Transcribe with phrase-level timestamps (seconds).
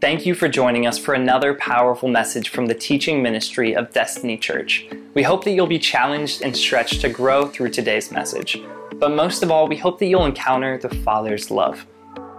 [0.00, 4.38] Thank you for joining us for another powerful message from the teaching ministry of Destiny
[4.38, 4.86] Church.
[5.14, 8.62] We hope that you'll be challenged and stretched to grow through today's message.
[8.94, 11.84] But most of all, we hope that you'll encounter the Father's love.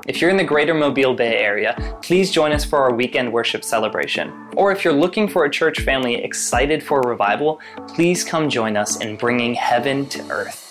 [0.07, 3.65] If you're in the greater Mobile Bay area, please join us for our weekend worship
[3.65, 4.31] celebration.
[4.55, 9.01] Or if you're looking for a church family excited for revival, please come join us
[9.01, 10.65] in bringing heaven to earth.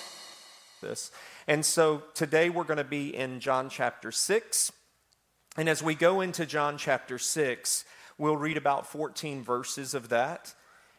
[0.81, 1.11] This.
[1.47, 4.73] And so today we're going to be in John chapter 6.
[5.59, 7.85] And as we go into John chapter 6,
[8.17, 10.55] we'll read about 14 verses of that.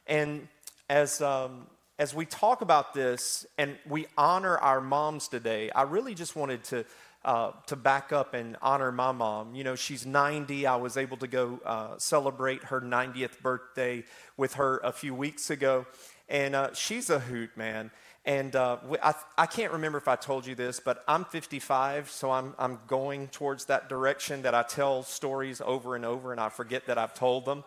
[0.05, 0.49] And
[0.89, 6.13] as, um, as we talk about this and we honor our moms today, I really
[6.13, 6.85] just wanted to,
[7.23, 9.55] uh, to back up and honor my mom.
[9.55, 10.67] You know, she's 90.
[10.67, 14.03] I was able to go uh, celebrate her 90th birthday
[14.35, 15.85] with her a few weeks ago.
[16.27, 17.91] And uh, she's a hoot, man.
[18.25, 22.31] And uh, I, I, can't remember if I told you this, but I'm 55, so
[22.31, 26.49] I'm, I'm going towards that direction that I tell stories over and over and I
[26.49, 27.63] forget that I've told them.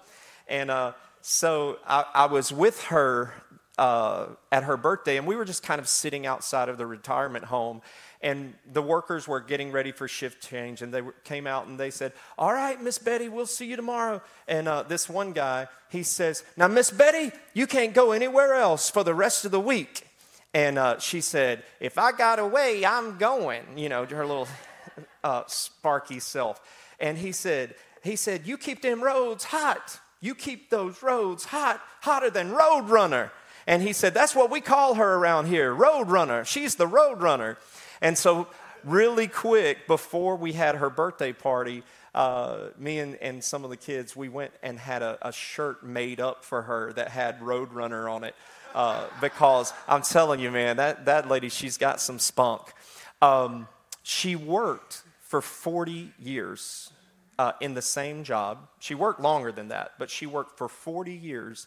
[0.46, 3.32] And uh, so I, I, was with her
[3.79, 7.46] uh, at her birthday, and we were just kind of sitting outside of the retirement
[7.46, 7.80] home.
[8.21, 11.91] And the workers were getting ready for shift change, and they came out and they
[11.91, 14.23] said, All right, Miss Betty, we'll see you tomorrow.
[14.46, 18.91] And uh, this one guy, he says, Now, Miss Betty, you can't go anywhere else
[18.91, 20.07] for the rest of the week.
[20.54, 24.48] And uh, she said, If I got away, I'm going, you know, her little
[25.24, 26.60] uh, sparky self.
[27.00, 29.98] And he said, he said, You keep them roads hot.
[30.20, 33.32] You keep those roads hot, hotter than Road Runner.
[33.66, 36.45] And he said, That's what we call her around here, Road Runner.
[36.45, 37.56] She's the Road Runner.
[38.00, 38.48] And so,
[38.84, 41.82] really quick, before we had her birthday party,
[42.14, 45.82] uh, me and, and some of the kids, we went and had a, a shirt
[45.82, 48.34] made up for her that had Road Runner on it
[48.74, 52.73] uh, because I'm telling you, man, that, that lady, she's got some spunk.
[53.20, 53.68] Um,
[54.02, 56.90] she worked for 40 years
[57.38, 58.68] uh, in the same job.
[58.79, 61.66] She worked longer than that, but she worked for 40 years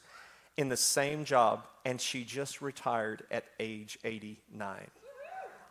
[0.58, 4.88] in the same job, and she just retired at age 89.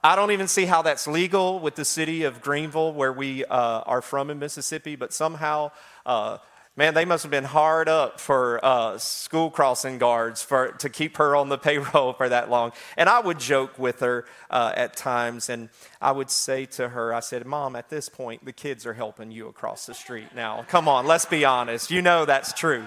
[0.03, 3.81] I don't even see how that's legal with the city of Greenville, where we uh,
[3.81, 5.71] are from in Mississippi, but somehow
[6.05, 6.39] uh,
[6.77, 11.19] Man, they must have been hard up for uh, school crossing guards for, to keep
[11.19, 12.73] her on the payroll for that long.
[12.97, 15.69] And I would joke with her uh, at times, and
[16.01, 19.31] I would say to her, I said, Mom, at this point, the kids are helping
[19.31, 20.65] you across the street now.
[20.67, 21.93] Come on, let's be honest.
[21.93, 22.85] You know that's true.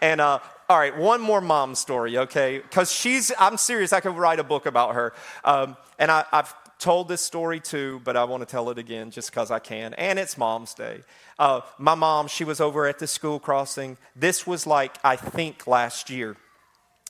[0.00, 2.58] And uh, all right, one more mom story, okay?
[2.58, 5.12] Because she's, I'm serious, I could write a book about her.
[5.42, 9.10] Um, and I, I've told this story too, but I want to tell it again
[9.10, 9.94] just because I can.
[9.94, 11.00] And it's Mom's Day.
[11.38, 13.96] Uh, my mom, she was over at the school crossing.
[14.14, 16.36] This was like, I think, last year.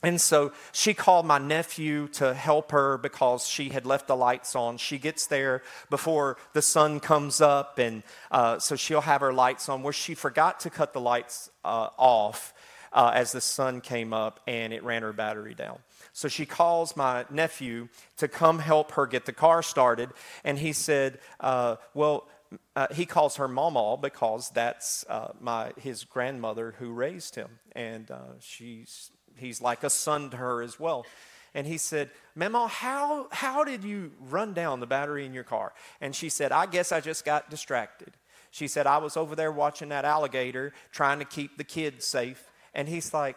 [0.04, 4.54] And so she called my nephew to help her because she had left the lights
[4.54, 4.76] on.
[4.76, 9.68] She gets there before the sun comes up, and uh, so she'll have her lights
[9.70, 9.82] on.
[9.82, 12.52] Where she forgot to cut the lights uh, off
[12.92, 15.78] uh, as the sun came up, and it ran her battery down.
[16.14, 17.88] So she calls my nephew
[18.18, 20.10] to come help her get the car started.
[20.44, 22.28] And he said, uh, Well,
[22.76, 27.58] uh, he calls her Mama because that's uh, my, his grandmother who raised him.
[27.72, 31.04] And uh, she's, he's like a son to her as well.
[31.52, 35.72] And he said, Mama, how, how did you run down the battery in your car?
[36.00, 38.12] And she said, I guess I just got distracted.
[38.52, 42.48] She said, I was over there watching that alligator trying to keep the kids safe.
[42.72, 43.36] And he's like,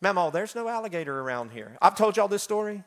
[0.00, 1.76] Memo, oh, there's no alligator around here.
[1.82, 2.84] I've told y'all this story.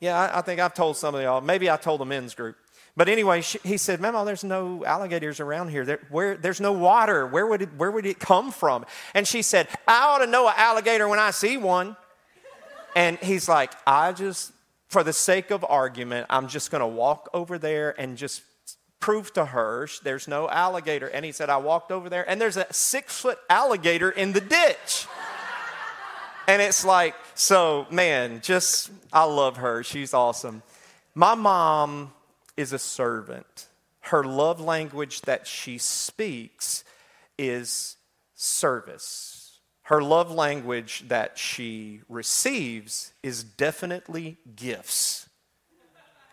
[0.00, 1.40] Yeah, I, I think I've told some of y'all.
[1.40, 2.56] Maybe I told the men's group.
[2.96, 5.84] But anyway, she, he said, Memo, oh, there's no alligators around here.
[5.84, 7.26] There, where, there's no water.
[7.26, 8.86] Where would, it, where would it come from?
[9.14, 11.96] And she said, I ought to know an alligator when I see one.
[12.96, 14.52] And he's like, I just,
[14.88, 18.42] for the sake of argument, I'm just going to walk over there and just
[19.00, 21.08] prove to her there's no alligator.
[21.08, 24.40] And he said, I walked over there and there's a six foot alligator in the
[24.40, 25.06] ditch.
[26.46, 29.82] And it's like, so man, just, I love her.
[29.82, 30.62] She's awesome.
[31.14, 32.12] My mom
[32.56, 33.68] is a servant.
[34.00, 36.84] Her love language that she speaks
[37.38, 37.96] is
[38.34, 39.58] service.
[39.82, 45.28] Her love language that she receives is definitely gifts.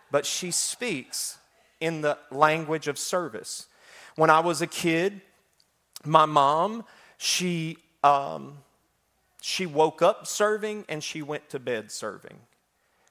[0.09, 1.37] But she speaks
[1.79, 3.67] in the language of service.
[4.15, 5.21] When I was a kid,
[6.05, 6.85] my mom,
[7.17, 8.57] she, um,
[9.41, 12.39] she woke up serving and she went to bed serving.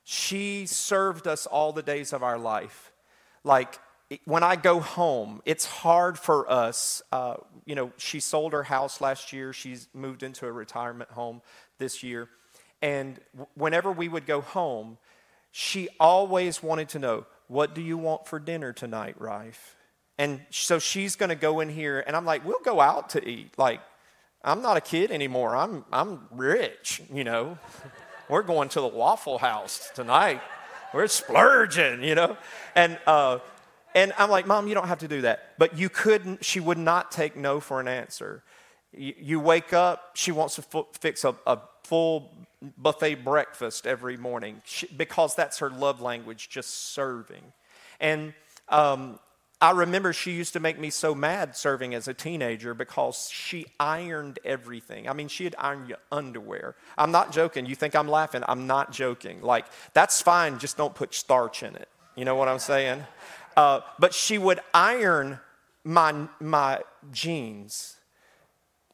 [0.04, 2.92] She served us all the days of our life.
[3.44, 3.78] Like
[4.24, 7.02] when I go home, it's hard for us.
[7.12, 7.36] Uh,
[7.66, 9.52] you know, she sold her house last year.
[9.52, 11.42] She's moved into a retirement home
[11.78, 12.28] this year.
[12.80, 13.20] And
[13.54, 14.98] whenever we would go home,
[15.50, 19.76] she always wanted to know, What do you want for dinner tonight, Rife?
[20.16, 23.26] And so she's going to go in here, and I'm like, we'll go out to
[23.26, 23.56] eat.
[23.56, 23.80] Like,
[24.42, 25.54] I'm not a kid anymore.
[25.54, 27.58] I'm, I'm rich, you know.
[28.28, 30.40] We're going to the Waffle House tonight.
[30.94, 32.36] We're splurging, you know.
[32.74, 33.40] And, uh,
[33.94, 35.54] and I'm like, Mom, you don't have to do that.
[35.58, 38.42] But you couldn't, she would not take no for an answer.
[38.96, 42.32] You, you wake up, she wants to f- fix a, a full
[42.78, 47.52] buffet breakfast every morning she, because that's her love language, just serving.
[48.00, 48.32] And
[48.68, 49.18] um,
[49.62, 53.66] I remember she used to make me so mad serving as a teenager because she
[53.78, 55.06] ironed everything.
[55.06, 56.76] I mean, she had ironed your underwear.
[56.96, 57.66] I'm not joking.
[57.66, 58.42] You think I'm laughing?
[58.48, 59.42] I'm not joking.
[59.42, 61.88] Like, that's fine, just don't put starch in it.
[62.16, 63.04] You know what I'm saying?
[63.54, 65.40] Uh, but she would iron
[65.84, 66.80] my, my
[67.12, 67.96] jeans.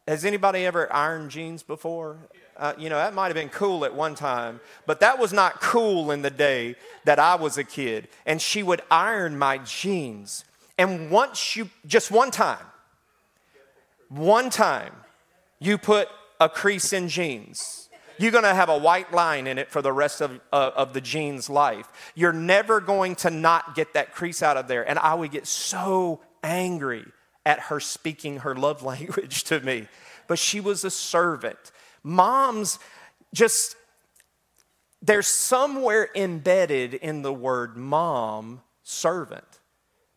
[0.09, 2.19] Has anybody ever ironed jeans before?
[2.57, 5.61] Uh, you know, that might have been cool at one time, but that was not
[5.61, 6.75] cool in the day
[7.05, 8.09] that I was a kid.
[8.25, 10.45] And she would iron my jeans.
[10.78, 12.64] And once you, just one time,
[14.08, 14.93] one time,
[15.58, 16.08] you put
[16.38, 17.88] a crease in jeans,
[18.19, 21.00] you're to have a white line in it for the rest of, uh, of the
[21.00, 21.88] jeans life.
[22.14, 24.88] You're never going to not get that crease out of there.
[24.88, 27.05] And I would get so angry
[27.44, 29.88] at her speaking her love language to me.
[30.29, 31.58] But she was a servant
[32.02, 32.79] moms
[33.34, 33.76] just,
[35.02, 39.56] there's somewhere embedded in the word mom servant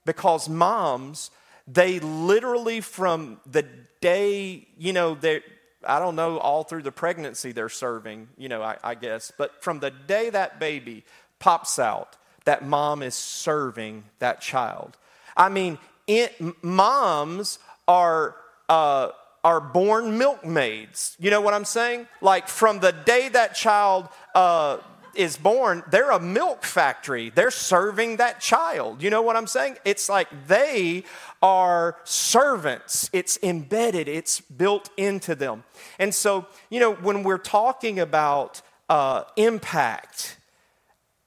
[0.09, 1.29] because moms,
[1.67, 3.61] they literally from the
[4.01, 5.43] day, you know, they
[5.85, 9.31] I don't know, all through the pregnancy they're serving, you know, I, I, guess.
[9.37, 11.05] But from the day that baby
[11.37, 14.97] pops out, that mom is serving that child.
[15.37, 15.77] I mean,
[16.07, 16.33] it,
[16.63, 18.35] moms are
[18.67, 19.09] uh,
[19.43, 21.15] are born milkmaids.
[21.19, 22.07] You know what I'm saying?
[22.19, 24.77] Like from the day that child uh,
[25.19, 27.29] is born, they're a milk factory.
[27.29, 29.03] They're serving that child.
[29.03, 29.75] You know what I'm saying?
[29.83, 31.03] It's like they
[31.41, 33.09] are servants.
[33.11, 35.65] It's embedded, it's built into them.
[35.99, 40.37] And so, you know, when we're talking about uh, impact,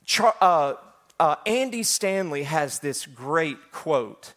[0.06, 0.75] Char- uh,
[1.21, 4.33] uh, Andy Stanley has this great quote.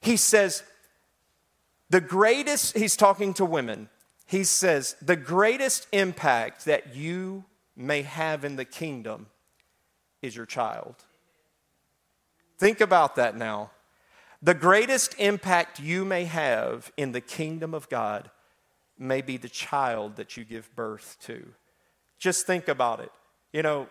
[0.00, 0.62] He says,
[1.90, 3.88] the greatest, he's talking to women,
[4.26, 7.44] he says, the greatest impact that you
[7.76, 9.26] may have in the kingdom
[10.22, 10.94] is your child.
[12.58, 13.70] Think about that now.
[14.42, 18.30] The greatest impact you may have in the kingdom of God
[18.98, 21.46] may be the child that you give birth to.
[22.18, 23.12] Just think about it.
[23.52, 23.88] You know,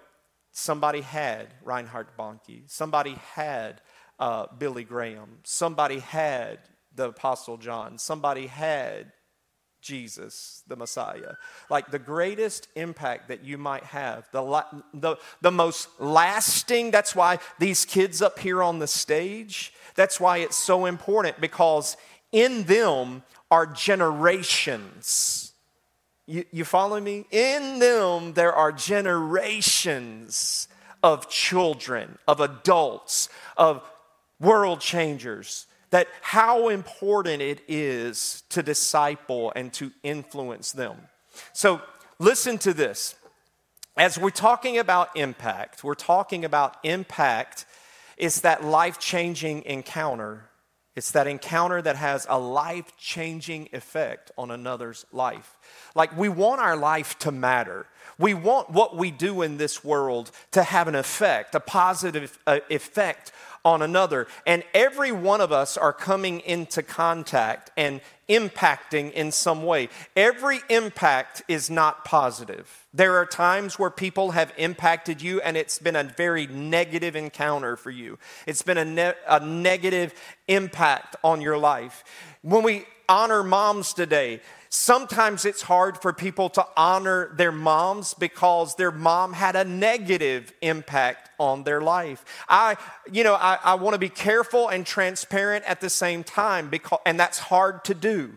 [0.51, 3.81] somebody had Reinhard Bonnke, somebody had
[4.17, 6.59] uh, Billy Graham, somebody had
[6.95, 7.97] the Apostle John.
[7.97, 9.11] Somebody had
[9.85, 11.35] Jesus, the Messiah.
[11.69, 17.37] Like the greatest impact that you might have, the, the, the most lasting, that's why
[17.59, 21.97] these kids up here on the stage, that's why it's so important because
[22.31, 23.21] in them
[23.51, 25.53] are generations.
[26.25, 27.25] You, you follow me?
[27.29, 30.67] In them, there are generations
[31.03, 33.83] of children, of adults, of
[34.39, 40.97] world changers that how important it is to disciple and to influence them.
[41.53, 41.81] So,
[42.19, 43.15] listen to this.
[43.97, 47.65] As we're talking about impact, we're talking about impact.
[48.17, 50.49] It's that life changing encounter.
[50.95, 55.57] It's that encounter that has a life changing effect on another's life.
[55.93, 57.86] Like, we want our life to matter.
[58.17, 62.60] We want what we do in this world to have an effect, a positive uh,
[62.69, 63.33] effect
[63.65, 64.27] on another.
[64.45, 69.89] And every one of us are coming into contact and impacting in some way.
[70.15, 72.86] Every impact is not positive.
[72.93, 77.75] There are times where people have impacted you and it's been a very negative encounter
[77.75, 78.17] for you.
[78.48, 80.13] It's been a, ne- a negative
[80.48, 82.03] impact on your life.
[82.41, 88.75] When we honor moms today, Sometimes it's hard for people to honor their moms because
[88.75, 92.25] their mom had a negative impact on their life.
[92.50, 92.77] I,
[93.12, 97.00] you know, I, I want to be careful and transparent at the same time because,
[97.05, 98.34] and that's hard to do.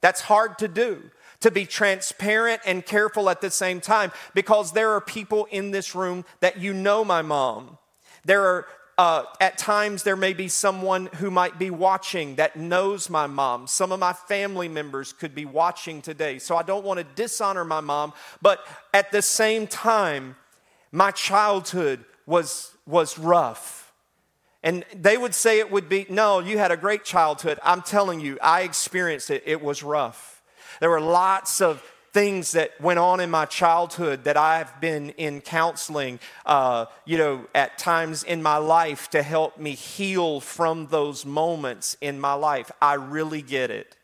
[0.00, 4.92] That's hard to do to be transparent and careful at the same time because there
[4.92, 7.76] are people in this room that you know my mom.
[8.24, 13.10] There are uh, at times, there may be someone who might be watching that knows
[13.10, 13.66] my mom.
[13.66, 16.38] Some of my family members could be watching today.
[16.38, 20.36] So I don't want to dishonor my mom, but at the same time,
[20.92, 23.92] my childhood was, was rough.
[24.62, 27.58] And they would say it would be, no, you had a great childhood.
[27.62, 29.42] I'm telling you, I experienced it.
[29.44, 30.42] It was rough.
[30.80, 31.82] There were lots of
[32.14, 37.46] things that went on in my childhood that I've been in counseling, uh, you know,
[37.56, 42.70] at times in my life to help me heal from those moments in my life.
[42.80, 43.96] I really get it.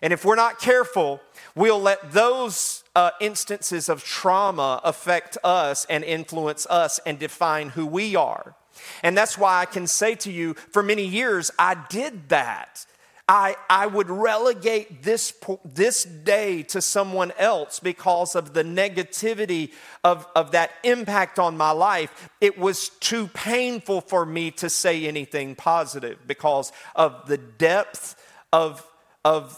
[0.00, 1.20] And if we're not careful,
[1.54, 7.84] we'll let those uh, instances of trauma affect us and influence us and define who
[7.84, 8.54] we are.
[9.02, 12.86] And that's why I can say to you, for many years, I did that.
[13.30, 15.32] I, I would relegate this,
[15.64, 19.70] this day to someone else because of the negativity
[20.02, 22.28] of, of that impact on my life.
[22.40, 28.20] It was too painful for me to say anything positive because of the depth
[28.52, 28.84] of,
[29.24, 29.56] of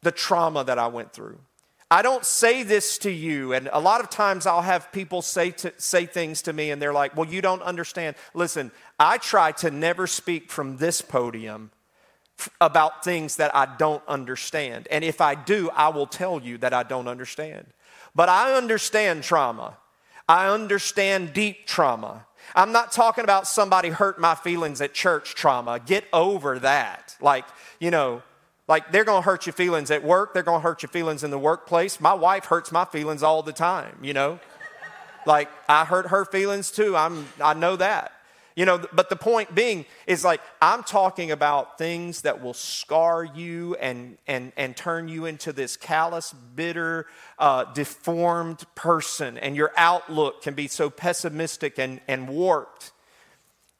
[0.00, 1.40] the trauma that I went through.
[1.90, 5.50] I don't say this to you, and a lot of times I'll have people say,
[5.50, 8.16] to, say things to me, and they're like, Well, you don't understand.
[8.32, 11.70] Listen, I try to never speak from this podium
[12.60, 14.88] about things that I don't understand.
[14.90, 17.66] And if I do, I will tell you that I don't understand.
[18.14, 19.76] But I understand trauma.
[20.28, 22.26] I understand deep trauma.
[22.54, 25.80] I'm not talking about somebody hurt my feelings at church trauma.
[25.80, 27.16] Get over that.
[27.20, 27.44] Like,
[27.78, 28.22] you know,
[28.68, 31.38] like they're to hurt your feelings at work, they're to hurt your feelings in the
[31.38, 32.00] workplace.
[32.00, 34.38] My wife hurts my feelings all the time, you know?
[35.26, 36.96] like I hurt her feelings too.
[36.96, 38.12] I'm I know that.
[38.58, 43.22] You know, but the point being is like, I'm talking about things that will scar
[43.22, 47.06] you and, and, and turn you into this callous, bitter,
[47.38, 52.90] uh, deformed person, and your outlook can be so pessimistic and, and warped.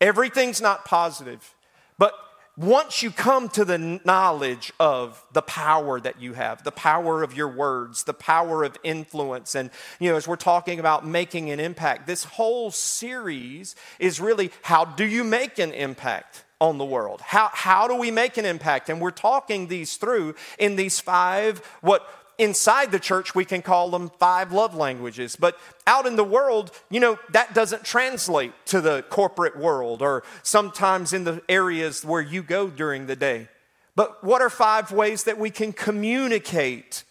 [0.01, 1.57] Everything's not positive.
[1.99, 2.13] But
[2.59, 7.37] once you come to the knowledge of the power that you have, the power of
[7.37, 11.61] your words, the power of influence, and you know, as we're talking about making an
[11.61, 16.45] impact, this whole series is really how do you make an impact?
[16.61, 17.21] on the world?
[17.21, 18.91] How, how do we make an impact?
[18.91, 22.05] And we're talking these through in these five, what
[22.39, 25.37] inside the church, we can call them five love languages.
[25.37, 30.23] But out in the world, you know, that doesn't translate to the corporate world or
[30.43, 33.49] sometimes in the areas where you go during the day.
[33.97, 37.03] But what are five ways that we can communicate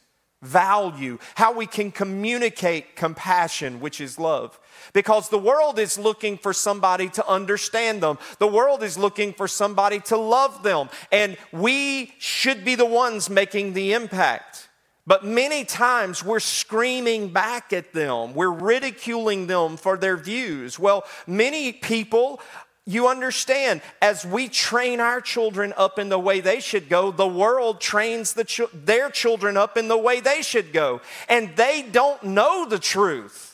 [0.41, 4.57] value, how we can communicate compassion, which is love?
[4.93, 8.17] Because the world is looking for somebody to understand them.
[8.39, 10.89] The world is looking for somebody to love them.
[11.12, 14.66] And we should be the ones making the impact.
[15.07, 20.77] But many times we're screaming back at them, we're ridiculing them for their views.
[20.77, 22.41] Well, many people
[22.85, 27.27] you understand, as we train our children up in the way they should go, the
[27.27, 31.01] world trains the ch- their children up in the way they should go.
[31.27, 33.47] And they don't know the truth.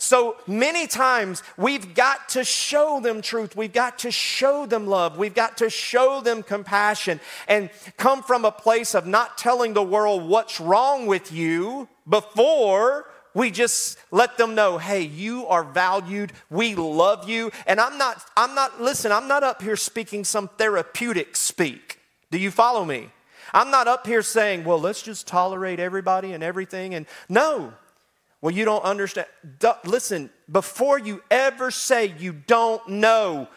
[0.00, 3.54] So many times we've got to show them truth.
[3.54, 5.18] We've got to show them love.
[5.18, 9.82] We've got to show them compassion and come from a place of not telling the
[9.82, 16.32] world what's wrong with you before we just let them know hey you are valued.
[16.48, 17.50] We love you.
[17.66, 22.00] And i'm not i'm not listen i'm not up here speaking some therapeutic speak.
[22.30, 23.10] Do you follow me?
[23.52, 27.74] I'm not up here saying well let's just tolerate everybody and everything and no
[28.40, 29.26] well, you don't understand.
[29.84, 33.48] Listen, before you ever say you don't know,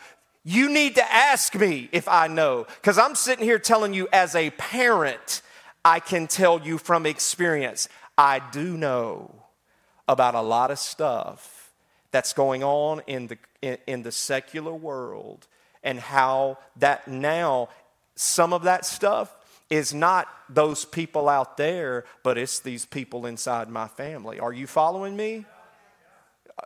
[0.44, 2.68] you need to ask me if I know.
[2.82, 5.42] Because I'm sitting here telling you as a parent,
[5.86, 7.88] I can tell you from experience,
[8.18, 9.34] I do know
[10.08, 11.72] about a lot of stuff
[12.12, 15.48] that's going on in the, in, in the secular world
[15.82, 17.70] and how that now,
[18.16, 19.34] some of that stuff
[19.74, 24.39] is not those people out there, but it's these people inside my family.
[24.39, 25.46] Are you following me?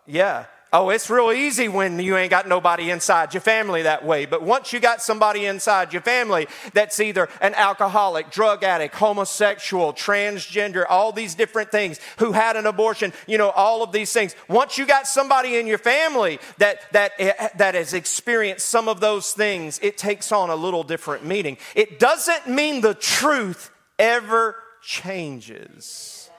[0.06, 0.46] Yeah.
[0.74, 4.26] Oh, it's real easy when you ain't got nobody inside your family that way.
[4.26, 9.94] But once you got somebody inside your family that's either an alcoholic, drug addict, homosexual,
[9.94, 14.36] transgender, all these different things, who had an abortion, you know, all of these things.
[14.50, 19.00] Once you got somebody in your family that, that, eh, that has experienced some of
[19.00, 21.58] those things, it takes on a little different meaning.
[21.76, 26.30] It doesn't mean the truth ever changes.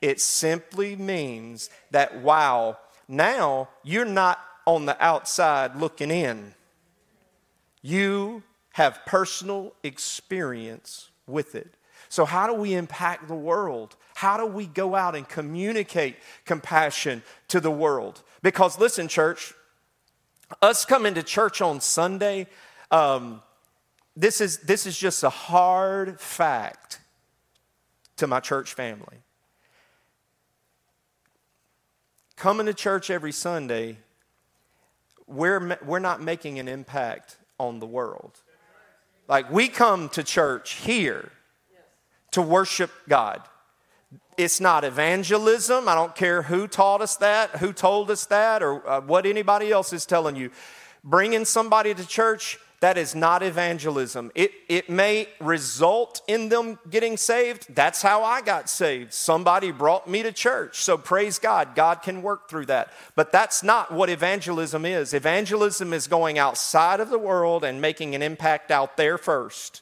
[0.00, 6.54] It simply means that, wow, now you're not on the outside looking in.
[7.82, 8.42] You
[8.72, 11.74] have personal experience with it.
[12.08, 13.96] So, how do we impact the world?
[14.14, 18.22] How do we go out and communicate compassion to the world?
[18.42, 19.52] Because, listen, church,
[20.62, 22.46] us coming to church on Sunday,
[22.90, 23.42] um,
[24.16, 27.00] this, is, this is just a hard fact
[28.16, 29.18] to my church family.
[32.36, 33.98] Coming to church every Sunday,
[35.26, 38.38] we're, we're not making an impact on the world.
[39.28, 41.30] Like we come to church here
[42.32, 43.40] to worship God.
[44.36, 45.88] It's not evangelism.
[45.88, 49.70] I don't care who taught us that, who told us that, or uh, what anybody
[49.70, 50.50] else is telling you.
[51.04, 54.30] Bringing somebody to church that is not evangelism.
[54.34, 57.74] It, it may result in them getting saved.
[57.74, 59.14] That's how I got saved.
[59.14, 60.82] Somebody brought me to church.
[60.82, 61.74] So praise God.
[61.74, 62.92] God can work through that.
[63.16, 65.14] But that's not what evangelism is.
[65.14, 69.80] Evangelism is going outside of the world and making an impact out there first.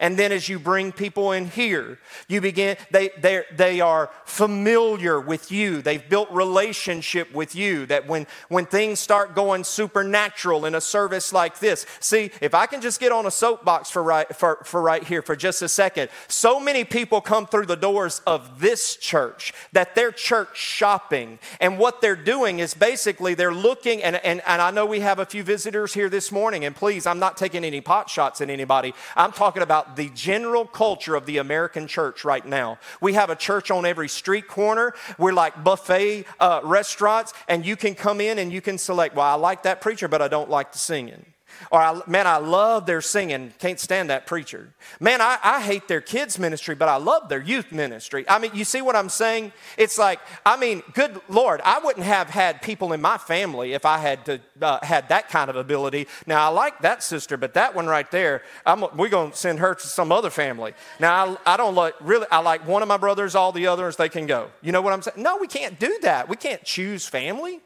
[0.00, 5.20] And then as you bring people in here, you begin, they, they, they are familiar
[5.20, 5.82] with you.
[5.82, 11.32] They've built relationship with you that when, when things start going supernatural in a service
[11.32, 14.80] like this, see, if I can just get on a soapbox for right, for, for
[14.80, 18.96] right here for just a second, so many people come through the doors of this
[18.96, 21.38] church that they're church shopping.
[21.60, 25.18] And what they're doing is basically they're looking, and, and, and I know we have
[25.18, 28.50] a few visitors here this morning, and please, I'm not taking any pot shots at
[28.50, 28.94] anybody.
[29.16, 32.78] I'm talking about the general culture of the American church right now.
[33.00, 34.94] We have a church on every street corner.
[35.18, 39.26] We're like buffet uh, restaurants, and you can come in and you can select, well,
[39.26, 41.31] I like that preacher, but I don't like the singing.
[41.70, 43.52] Or, man, I love their singing.
[43.58, 44.68] Can't stand that preacher.
[45.00, 48.24] Man, I, I hate their kids' ministry, but I love their youth ministry.
[48.28, 49.52] I mean, you see what I'm saying?
[49.76, 53.86] It's like, I mean, good Lord, I wouldn't have had people in my family if
[53.86, 56.08] I had to, uh, had that kind of ability.
[56.26, 59.60] Now, I like that sister, but that one right there, I'm, we're going to send
[59.60, 60.74] her to some other family.
[61.00, 63.96] Now, I, I don't like, really, I like one of my brothers, all the others,
[63.96, 64.50] they can go.
[64.60, 65.22] You know what I'm saying?
[65.22, 66.28] No, we can't do that.
[66.28, 67.60] We can't choose family.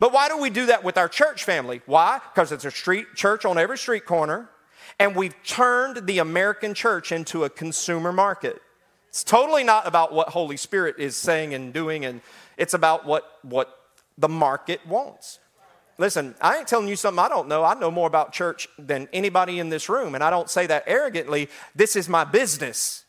[0.00, 1.82] But why do we do that with our church family?
[1.86, 2.20] Why?
[2.32, 4.48] Because it's a street church on every street corner,
[4.98, 8.60] and we've turned the American church into a consumer market.
[9.10, 12.22] It's totally not about what Holy Spirit is saying and doing, and
[12.56, 13.78] it's about what, what
[14.16, 15.38] the market wants.
[15.98, 17.62] Listen, I ain't telling you something I don't know.
[17.62, 20.84] I know more about church than anybody in this room, and I don't say that
[20.86, 21.50] arrogantly.
[21.74, 23.04] This is my business.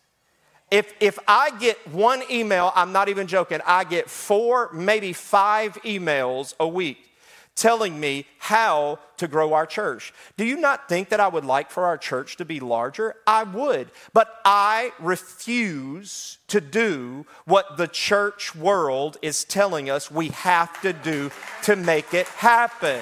[0.71, 5.73] If, if I get one email, I'm not even joking, I get four, maybe five
[5.83, 7.09] emails a week
[7.55, 10.13] telling me how to grow our church.
[10.37, 13.15] Do you not think that I would like for our church to be larger?
[13.27, 13.91] I would.
[14.13, 20.93] But I refuse to do what the church world is telling us we have to
[20.93, 21.29] do
[21.63, 23.01] to make it happen.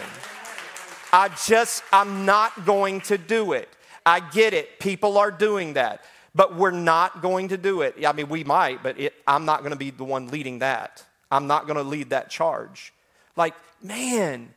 [1.13, 3.69] I just, I'm not going to do it.
[4.05, 4.79] I get it.
[4.79, 7.95] People are doing that but we're not going to do it.
[8.05, 11.03] I mean, we might, but it, I'm not going to be the one leading that.
[11.31, 12.93] I'm not going to lead that charge.
[13.35, 14.53] Like, man,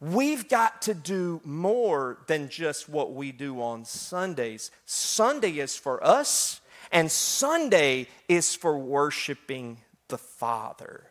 [0.00, 4.70] we've got to do more than just what we do on Sundays.
[4.84, 9.78] Sunday is for us, and Sunday is for worshiping
[10.08, 11.04] the Father.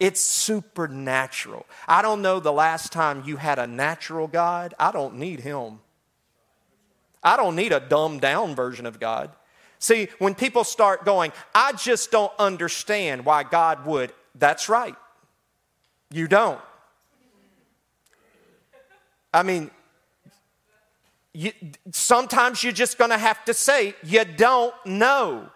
[0.00, 1.64] It's supernatural.
[1.86, 4.74] I don't know the last time you had a natural God.
[4.78, 5.78] I don't need him.
[7.22, 9.30] I don't need a dumbed down version of God.
[9.78, 14.94] See, when people start going, I just don't understand why God would, that's right.
[16.10, 16.60] You don't.
[19.34, 19.70] I mean,
[21.32, 21.52] you,
[21.90, 25.48] sometimes you're just going to have to say, you don't know.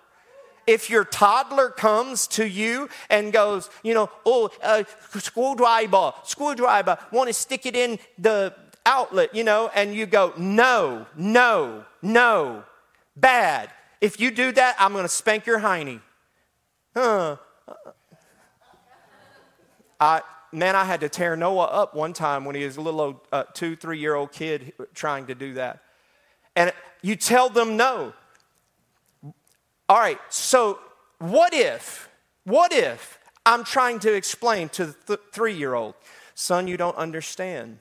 [0.67, 7.29] If your toddler comes to you and goes, you know, oh, uh, screwdriver, screwdriver, want
[7.29, 8.53] to stick it in the
[8.87, 12.65] outlet, you know, and you go, no, no, no,
[13.17, 13.71] bad.
[14.01, 16.01] If you do that, I'm going to spank your hiney.
[16.95, 17.37] Huh.
[20.01, 20.23] I,
[20.53, 23.21] man, I had to tear Noah up one time when he was a little old,
[23.33, 25.83] uh, two, three year old kid trying to do that.
[26.55, 26.73] And
[27.03, 28.13] you tell them no.
[29.89, 30.79] All right, so
[31.19, 32.09] what if,
[32.45, 35.95] what if I'm trying to explain to the th- three year old,
[36.35, 37.79] son, you don't understand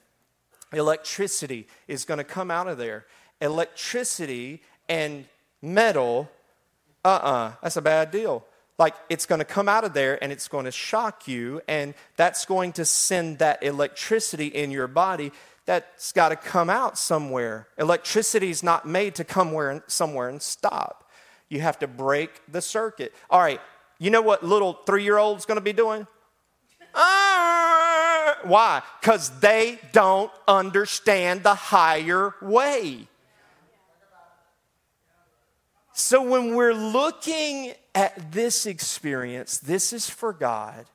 [0.74, 3.06] electricity is going to come out of there.
[3.42, 5.26] Electricity and
[5.62, 6.30] metal,
[7.04, 8.46] uh uh-uh, uh, that's a bad deal.
[8.78, 11.94] Like it's going to come out of there and it's going to shock you, and
[12.18, 15.32] that's going to send that electricity in your body.
[15.66, 17.68] That's got to come out somewhere.
[17.78, 21.10] Electricity is not made to come where, somewhere and stop.
[21.50, 23.14] You have to break the circuit.
[23.30, 23.62] All right,
[23.98, 26.06] you know what little three year old's going to be doing?
[28.46, 28.82] Why?
[29.02, 33.08] Because they don't understand the higher way.
[35.94, 40.86] So when we're looking at this experience, this is for God.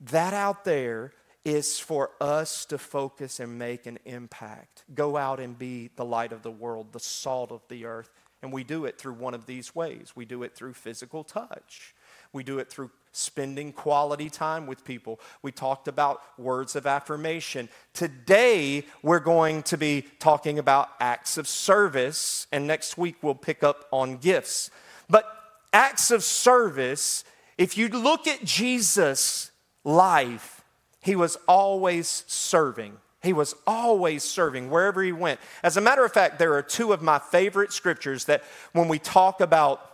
[0.00, 1.12] That out there
[1.44, 4.84] is for us to focus and make an impact.
[4.94, 8.10] Go out and be the light of the world, the salt of the earth.
[8.42, 10.12] And we do it through one of these ways.
[10.14, 11.94] We do it through physical touch.
[12.32, 15.20] We do it through spending quality time with people.
[15.42, 17.68] We talked about words of affirmation.
[17.92, 23.62] Today, we're going to be talking about acts of service, and next week we'll pick
[23.62, 24.70] up on gifts.
[25.08, 25.24] But
[25.72, 27.24] acts of service,
[27.56, 29.50] if you look at Jesus'
[29.84, 30.64] life,
[31.00, 32.96] he was always serving.
[33.22, 35.40] He was always serving wherever he went.
[35.62, 38.98] As a matter of fact, there are two of my favorite scriptures that when we
[38.98, 39.93] talk about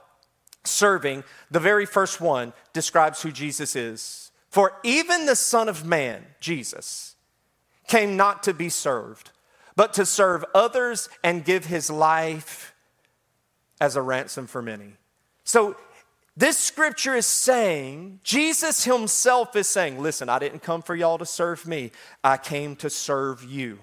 [0.64, 4.30] serving, the very first one describes who Jesus is.
[4.48, 7.14] For even the Son of Man, Jesus,
[7.86, 9.30] came not to be served,
[9.76, 12.74] but to serve others and give his life
[13.80, 14.92] as a ransom for many.
[15.44, 15.76] So
[16.36, 21.26] this scripture is saying, Jesus himself is saying, listen, I didn't come for y'all to
[21.26, 21.92] serve me,
[22.22, 23.78] I came to serve you.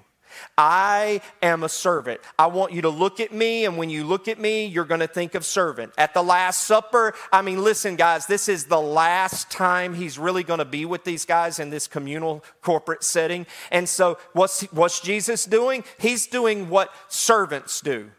[0.57, 2.21] I am a servant.
[2.37, 5.01] I want you to look at me, and when you look at me, you're going
[5.01, 5.93] to think of servant.
[5.97, 10.43] At the Last Supper, I mean, listen, guys, this is the last time he's really
[10.43, 13.45] going to be with these guys in this communal corporate setting.
[13.71, 15.83] And so, what's, what's Jesus doing?
[15.99, 18.11] He's doing what servants do.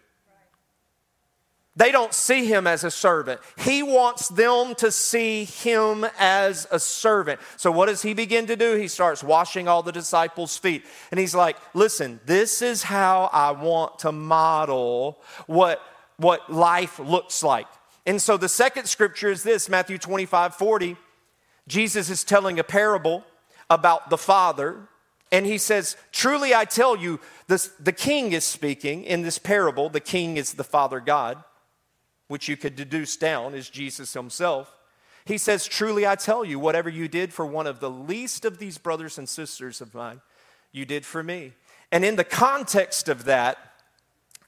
[1.79, 3.41] They don't see him as a servant.
[3.57, 7.39] He wants them to see him as a servant.
[7.57, 8.75] So, what does he begin to do?
[8.75, 10.85] He starts washing all the disciples' feet.
[11.13, 15.81] And he's like, Listen, this is how I want to model what,
[16.17, 17.69] what life looks like.
[18.05, 20.97] And so, the second scripture is this Matthew 25 40.
[21.69, 23.23] Jesus is telling a parable
[23.71, 24.81] about the Father.
[25.31, 29.89] And he says, Truly I tell you, this, the king is speaking in this parable.
[29.89, 31.45] The king is the Father God
[32.29, 34.75] which you could deduce down is Jesus himself.
[35.25, 38.59] He says, Truly I tell you, whatever you did for one of the least of
[38.59, 40.21] these brothers and sisters of mine,
[40.73, 41.53] you did for me.
[41.91, 43.59] And in the context of that,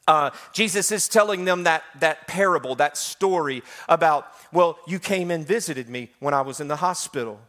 [0.07, 5.47] uh, Jesus is telling them that, that parable, that story about, well, you came and
[5.47, 7.40] visited me when I was in the hospital.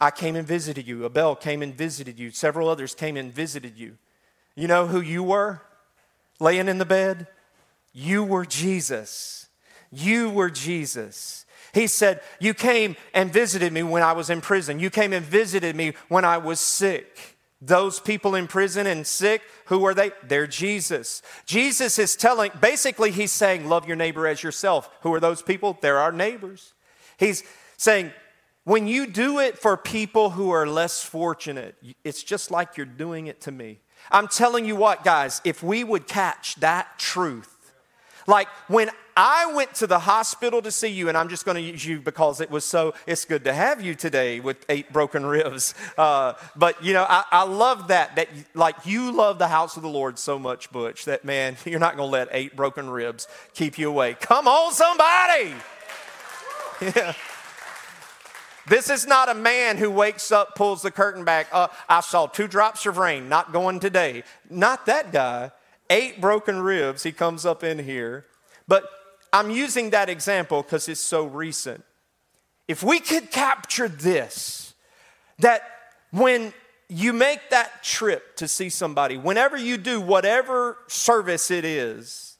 [0.00, 1.04] I came and visited you.
[1.04, 2.30] Abel came and visited you.
[2.30, 3.98] Several others came and visited you.
[4.54, 5.62] You know who you were
[6.38, 7.26] laying in the bed?
[7.92, 9.47] You were Jesus.
[9.90, 11.46] You were Jesus.
[11.72, 14.80] He said, You came and visited me when I was in prison.
[14.80, 17.36] You came and visited me when I was sick.
[17.60, 20.12] Those people in prison and sick, who are they?
[20.22, 21.22] They're Jesus.
[21.44, 24.88] Jesus is telling, basically, he's saying, Love your neighbor as yourself.
[25.02, 25.78] Who are those people?
[25.80, 26.72] They're our neighbors.
[27.18, 27.42] He's
[27.76, 28.12] saying,
[28.68, 31.74] when you do it for people who are less fortunate,
[32.04, 33.78] it's just like you're doing it to me.
[34.10, 37.56] I'm telling you what, guys, if we would catch that truth,
[38.28, 41.60] like when I went to the hospital to see you, and I'm just going to
[41.60, 45.26] use you because it was so, it's good to have you today with eight broken
[45.26, 45.74] ribs.
[45.98, 49.82] Uh, but, you know, I, I love that, that like you love the house of
[49.82, 53.26] the Lord so much, Butch, that man, you're not going to let eight broken ribs
[53.52, 54.14] keep you away.
[54.14, 55.54] Come on, somebody!
[56.94, 57.14] Yeah.
[58.68, 61.48] This is not a man who wakes up, pulls the curtain back.
[61.50, 64.22] Uh, I saw two drops of rain, not going today.
[64.50, 65.50] Not that guy.
[65.90, 68.26] Eight broken ribs, he comes up in here.
[68.66, 68.84] But
[69.32, 71.84] I'm using that example because it's so recent.
[72.66, 74.74] If we could capture this,
[75.38, 75.62] that
[76.10, 76.52] when
[76.88, 82.36] you make that trip to see somebody, whenever you do whatever service it is,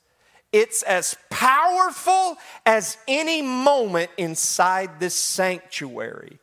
[0.53, 6.39] it's as powerful as any moment inside this sanctuary.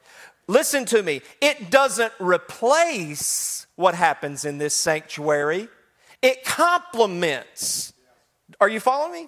[0.47, 5.67] Listen to me, it doesn't replace what happens in this sanctuary,
[6.25, 7.93] it complements.
[8.59, 9.27] Are you following me?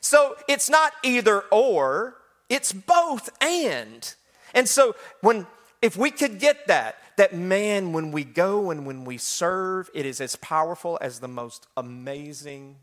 [0.00, 2.16] So it's not either or,
[2.48, 4.14] it's both and.
[4.52, 5.46] And so when
[5.80, 10.06] if we could get that, that man, when we go and when we serve, it
[10.06, 12.76] is as powerful as the most amazing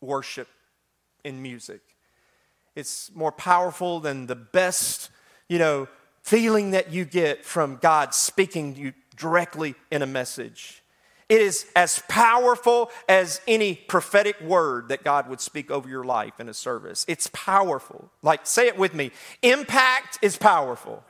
[0.00, 0.48] worship
[1.24, 1.80] in music.
[2.76, 5.10] It's more powerful than the best,
[5.48, 5.88] you know,
[6.22, 10.81] feeling that you get from God speaking to you directly in a message.
[11.32, 16.38] It is as powerful as any prophetic word that God would speak over your life
[16.38, 17.06] in a service.
[17.08, 18.10] It's powerful.
[18.20, 21.02] Like, say it with me impact is powerful.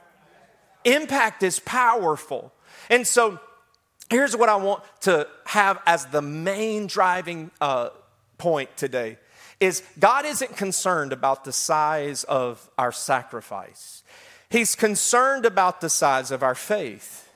[0.84, 2.52] Impact is powerful.
[2.88, 3.40] And so,
[4.10, 7.88] here's what I want to have as the main driving uh,
[8.38, 9.18] point today
[9.58, 14.04] is God isn't concerned about the size of our sacrifice.
[14.50, 17.28] He's concerned about the size of our faith.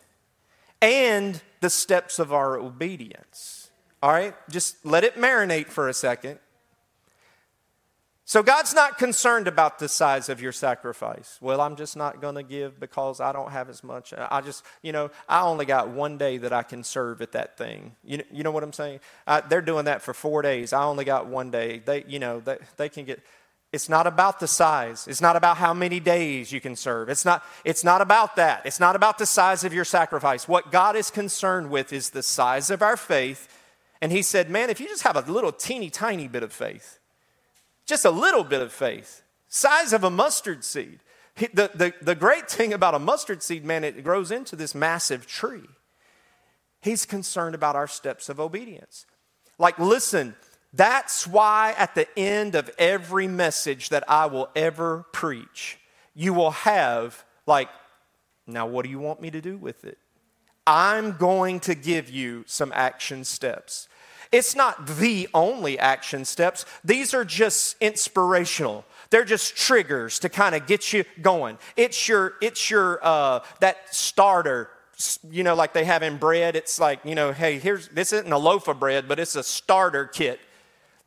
[0.80, 3.70] And the steps of our obedience.
[4.00, 4.36] All right?
[4.48, 6.38] Just let it marinate for a second.
[8.24, 11.38] So, God's not concerned about the size of your sacrifice.
[11.40, 14.14] Well, I'm just not going to give because I don't have as much.
[14.16, 17.58] I just, you know, I only got one day that I can serve at that
[17.58, 17.96] thing.
[18.04, 19.00] You, you know what I'm saying?
[19.26, 20.72] I, they're doing that for four days.
[20.72, 21.82] I only got one day.
[21.84, 23.18] They, you know, they, they can get.
[23.72, 25.06] It's not about the size.
[25.08, 27.08] It's not about how many days you can serve.
[27.08, 28.64] It's not, it's not about that.
[28.64, 30.48] It's not about the size of your sacrifice.
[30.48, 33.48] What God is concerned with is the size of our faith.
[34.00, 37.00] And He said, Man, if you just have a little teeny tiny bit of faith,
[37.86, 41.00] just a little bit of faith, size of a mustard seed.
[41.36, 45.26] The, the, the great thing about a mustard seed, man, it grows into this massive
[45.26, 45.68] tree.
[46.80, 49.04] He's concerned about our steps of obedience.
[49.58, 50.34] Like, listen,
[50.72, 55.78] that's why at the end of every message that I will ever preach,
[56.14, 57.68] you will have, like,
[58.46, 59.98] now what do you want me to do with it?
[60.66, 63.88] I'm going to give you some action steps.
[64.32, 68.84] It's not the only action steps, these are just inspirational.
[69.10, 71.58] They're just triggers to kind of get you going.
[71.76, 74.68] It's your, it's your, uh, that starter,
[75.30, 76.56] you know, like they have in bread.
[76.56, 79.44] It's like, you know, hey, here's, this isn't a loaf of bread, but it's a
[79.44, 80.40] starter kit.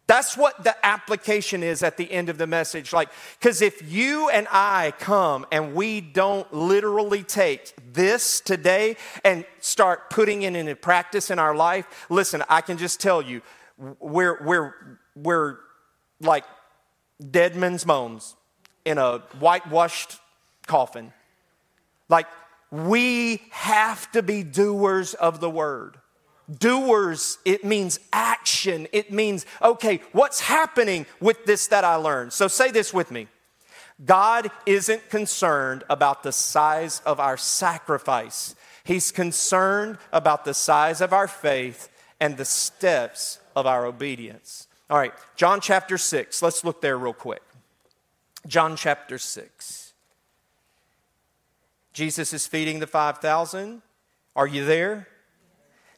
[0.09, 2.93] That's what the application is at the end of the message.
[2.93, 9.45] Like, because if you and I come and we don't literally take this today and
[9.59, 13.43] start putting it into practice in our life, listen, I can just tell you,
[13.77, 14.73] we're, we're,
[15.15, 15.57] we're
[16.19, 16.45] like
[17.29, 18.35] dead men's bones
[18.85, 20.17] in a whitewashed
[20.65, 21.13] coffin.
[22.09, 22.25] Like,
[22.71, 25.97] we have to be doers of the word.
[26.57, 28.87] Doers, it means action.
[28.91, 32.33] It means, okay, what's happening with this that I learned?
[32.33, 33.27] So say this with me
[34.03, 41.13] God isn't concerned about the size of our sacrifice, He's concerned about the size of
[41.13, 44.67] our faith and the steps of our obedience.
[44.89, 46.41] All right, John chapter 6.
[46.41, 47.43] Let's look there real quick.
[48.47, 49.93] John chapter 6.
[51.93, 53.81] Jesus is feeding the 5,000.
[54.35, 55.07] Are you there?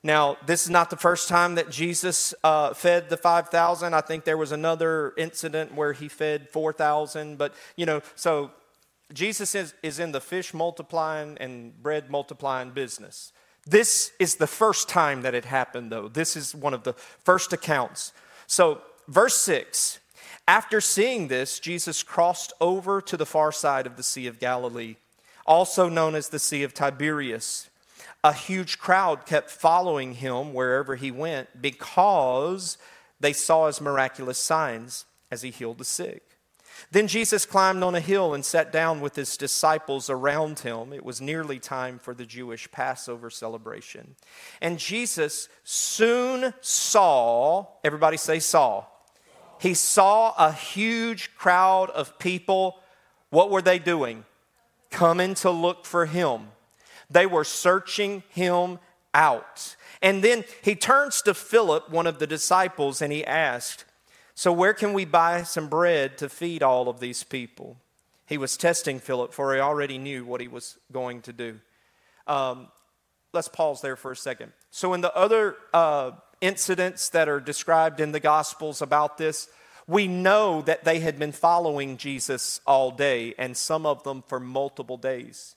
[0.04, 3.94] Now, this is not the first time that Jesus uh, fed the 5,000.
[3.94, 7.38] I think there was another incident where he fed 4,000.
[7.38, 8.52] But, you know, so
[9.14, 13.32] Jesus is, is in the fish multiplying and bread multiplying business.
[13.68, 16.08] This is the first time that it happened, though.
[16.08, 18.12] This is one of the first accounts.
[18.48, 20.00] So, verse 6
[20.48, 24.96] After seeing this, Jesus crossed over to the far side of the Sea of Galilee,
[25.46, 27.70] also known as the Sea of Tiberias.
[28.24, 32.78] A huge crowd kept following him wherever he went because
[33.20, 36.32] they saw his miraculous signs as he healed the sick.
[36.92, 40.94] Then Jesus climbed on a hill and sat down with his disciples around him.
[40.94, 44.16] It was nearly time for the Jewish Passover celebration.
[44.62, 48.86] And Jesus soon saw, everybody say, saw.
[49.60, 52.80] He saw a huge crowd of people.
[53.30, 54.26] What were they doing?
[54.90, 56.48] Coming to look for him.
[57.12, 58.80] They were searching him
[59.14, 59.76] out.
[60.02, 63.86] And then he turns to Philip, one of the disciples, and he asked,
[64.34, 67.78] so, where can we buy some bread to feed all of these people?
[68.26, 71.60] He was testing Philip, for he already knew what he was going to do.
[72.28, 72.70] Um,
[73.34, 74.54] let's pause there for a second.
[74.72, 79.50] So, in the other uh, incidents that are described in the Gospels about this,
[79.86, 84.40] we know that they had been following Jesus all day, and some of them for
[84.40, 85.56] multiple days.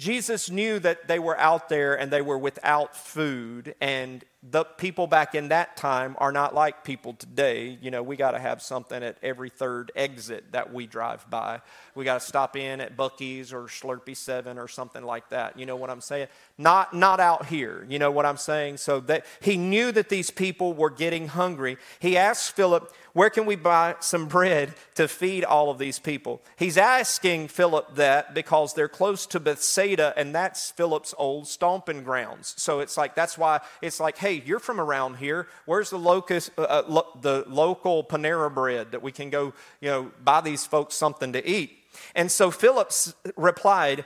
[0.00, 5.06] Jesus knew that they were out there and they were without food, and the people
[5.06, 7.76] back in that time are not like people today.
[7.82, 11.60] You know, we got to have something at every third exit that we drive by.
[11.94, 15.58] We got to stop in at Buc-ee's or Slurpee 7 or something like that.
[15.58, 16.28] You know what I'm saying?
[16.56, 17.86] Not, not out here.
[17.90, 18.78] You know what I'm saying?
[18.78, 21.76] So that he knew that these people were getting hungry.
[21.98, 26.40] He asked Philip, where can we buy some bread to feed all of these people?
[26.56, 32.54] He's asking Philip that because they're close to Bethsaida, and that's Philip's old stomping grounds.
[32.56, 35.46] So it's like, that's why it's like, hey, you're from around here.
[35.66, 39.90] Where's the, locus, uh, uh, lo- the local Panera bread that we can go, you
[39.90, 41.76] know, buy these folks something to eat?
[42.14, 42.92] And so Philip
[43.36, 44.04] replied,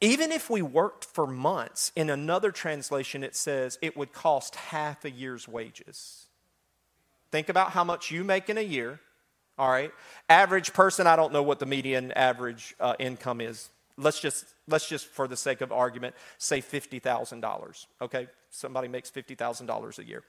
[0.00, 5.04] even if we worked for months, in another translation it says it would cost half
[5.04, 6.26] a year's wages.
[7.30, 9.00] Think about how much you make in a year.
[9.58, 9.92] All right.
[10.28, 13.70] Average person, I don't know what the median average uh, income is.
[13.96, 17.86] Let's just, let's just, for the sake of argument, say $50,000.
[18.00, 18.28] Okay.
[18.52, 20.22] Somebody makes $50,000 a year.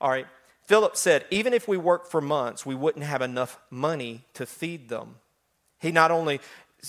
[0.00, 0.26] All right.
[0.62, 4.88] Philip said, even if we worked for months, we wouldn't have enough money to feed
[4.88, 5.16] them.
[5.78, 6.40] He not only,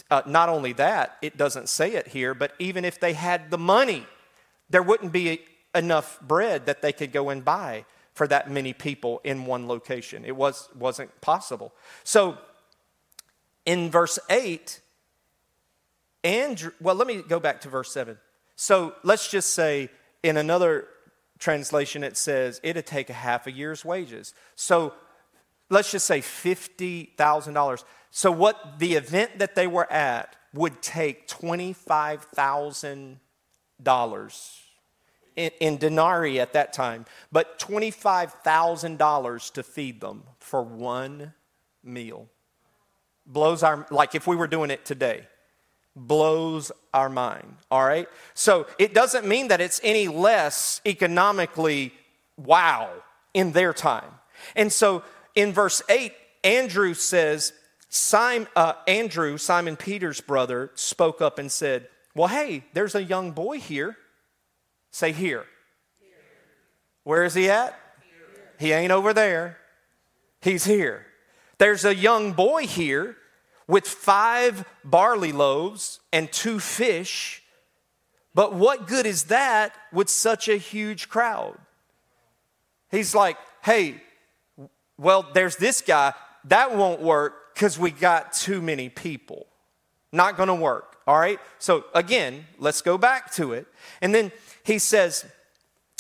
[0.09, 3.57] uh, not only that, it doesn't say it here, but even if they had the
[3.57, 4.07] money,
[4.69, 5.41] there wouldn't be
[5.75, 10.23] enough bread that they could go and buy for that many people in one location.
[10.25, 11.73] It was, wasn't possible.
[12.05, 12.37] So
[13.65, 14.79] in verse 8,
[16.23, 18.17] Andrew, well, let me go back to verse 7.
[18.55, 19.89] So let's just say
[20.23, 20.87] in another
[21.39, 24.33] translation it says it'd take a half a year's wages.
[24.55, 24.93] So
[25.69, 27.83] let's just say $50,000.
[28.11, 33.17] So what the event that they were at would take $25,000
[35.35, 41.33] in, in denarii at that time, but $25,000 to feed them for one
[41.83, 42.27] meal.
[43.25, 45.27] Blows our, like if we were doing it today,
[45.97, 48.07] blows our mind, all right?
[48.33, 51.93] So it doesn't mean that it's any less economically
[52.37, 52.89] wow
[53.33, 54.11] in their time.
[54.55, 55.03] And so
[55.35, 57.53] in verse 8, Andrew says,
[57.89, 63.31] Simon, uh, Andrew, Simon Peter's brother, spoke up and said, Well, hey, there's a young
[63.31, 63.97] boy here.
[64.91, 65.45] Say, here.
[65.99, 66.09] here.
[67.03, 67.79] Where is he at?
[68.01, 68.49] Here.
[68.59, 69.57] He ain't over there.
[70.41, 71.05] He's here.
[71.57, 73.17] There's a young boy here
[73.67, 77.43] with five barley loaves and two fish.
[78.33, 81.57] But what good is that with such a huge crowd?
[82.89, 84.01] He's like, hey,
[84.97, 86.13] well, there's this guy.
[86.45, 89.47] That won't work because we got too many people.
[90.11, 90.97] Not going to work.
[91.05, 91.39] All right?
[91.59, 93.67] So again, let's go back to it.
[94.01, 94.31] And then
[94.63, 95.25] he says,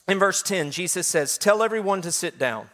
[0.07, 2.69] in verse 10, Jesus says, Tell everyone to sit down.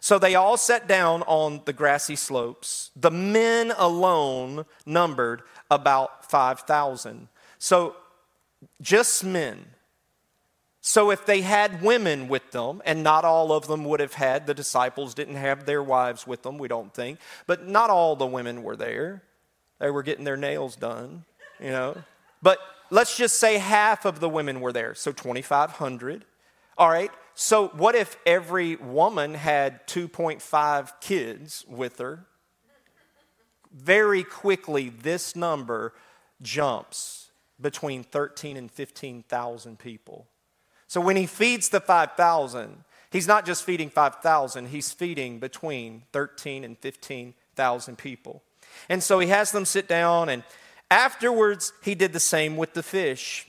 [0.00, 2.90] So they all sat down on the grassy slopes.
[2.94, 7.28] The men alone numbered about 5,000.
[7.58, 7.96] So
[8.80, 9.66] just men.
[10.80, 14.46] So if they had women with them, and not all of them would have had,
[14.46, 18.26] the disciples didn't have their wives with them, we don't think, but not all the
[18.26, 19.22] women were there.
[19.80, 21.24] They were getting their nails done,
[21.60, 21.96] you know.
[22.40, 22.58] But
[22.90, 26.24] let's just say half of the women were there, so 2,500.
[26.78, 32.26] All right, so, what if every woman had 2.5 kids with her?
[33.72, 35.94] Very quickly, this number
[36.42, 40.26] jumps between 13 and 15,000 people.
[40.88, 46.64] So, when he feeds the 5,000, he's not just feeding 5,000, he's feeding between 13
[46.64, 48.42] and 15,000 people.
[48.88, 50.42] And so he has them sit down, and
[50.90, 53.46] afterwards, he did the same with the fish.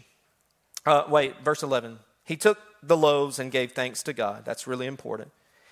[0.86, 1.98] Uh, wait, verse 11.
[2.24, 4.46] He took the loaves and gave thanks to God.
[4.46, 5.32] That's really important.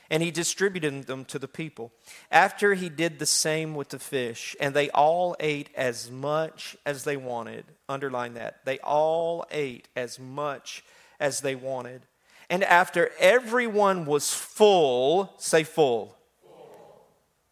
[0.09, 1.91] And he distributed them to the people.
[2.31, 7.03] After he did the same with the fish, and they all ate as much as
[7.03, 7.65] they wanted.
[7.89, 8.63] Underline that.
[8.63, 10.83] They all ate as much
[11.19, 12.03] as they wanted.
[12.49, 16.15] And after everyone was full, say full.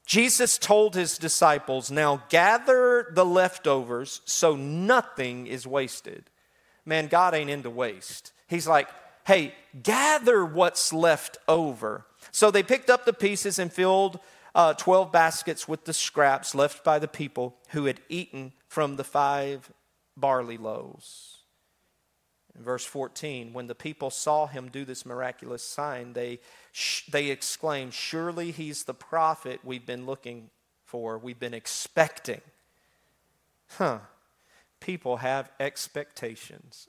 [0.05, 6.29] Jesus told his disciples, Now gather the leftovers so nothing is wasted.
[6.85, 8.31] Man, God ain't into waste.
[8.47, 8.87] He's like,
[9.25, 12.05] hey, gather what's left over.
[12.31, 14.19] So they picked up the pieces and filled
[14.53, 19.03] uh, 12 baskets with the scraps left by the people who had eaten from the
[19.03, 19.71] five
[20.15, 21.39] barley loaves.
[22.57, 26.39] In verse 14, when the people saw him do this miraculous sign, they,
[26.71, 30.49] sh- they exclaimed, Surely he's the prophet we've been looking
[30.85, 32.41] for, we've been expecting.
[33.77, 33.99] Huh.
[34.79, 36.87] People have expectations.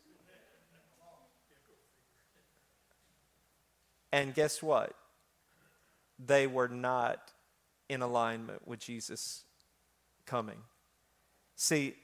[4.13, 4.95] And guess what?
[6.25, 7.33] They were not
[7.89, 9.45] in alignment with Jesus
[10.25, 10.59] coming.
[11.55, 11.95] See,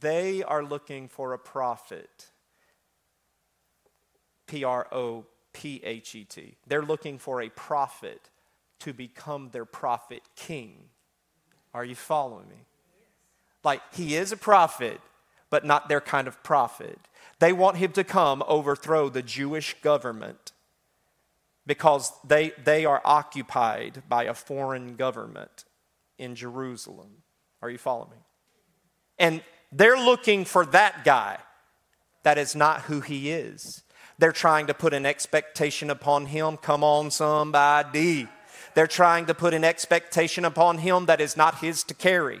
[0.00, 2.26] they are looking for a prophet.
[4.46, 6.56] P R O P H E T.
[6.66, 8.30] They're looking for a prophet
[8.80, 10.88] to become their prophet king.
[11.72, 12.66] Are you following me?
[13.64, 15.00] Like, he is a prophet,
[15.50, 16.98] but not their kind of prophet.
[17.38, 20.41] They want him to come overthrow the Jewish government
[21.66, 25.64] because they, they are occupied by a foreign government
[26.18, 27.22] in Jerusalem.
[27.60, 28.16] Are you following me?
[29.18, 31.38] And they're looking for that guy.
[32.24, 33.82] That is not who he is.
[34.18, 36.56] They're trying to put an expectation upon him.
[36.56, 38.28] Come on, somebody.
[38.74, 42.40] They're trying to put an expectation upon him that is not his to carry.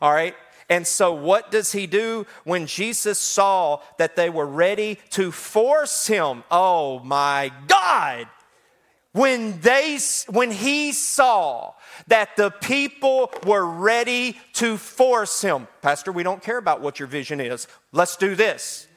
[0.00, 0.34] All right?
[0.68, 6.06] And so, what does he do when Jesus saw that they were ready to force
[6.06, 6.44] him?
[6.50, 8.26] Oh my God!
[9.12, 9.98] When they
[10.28, 11.74] when he saw
[12.08, 17.08] that the people were ready to force him pastor we don't care about what your
[17.08, 17.68] vision is.
[17.92, 18.88] Let's do this.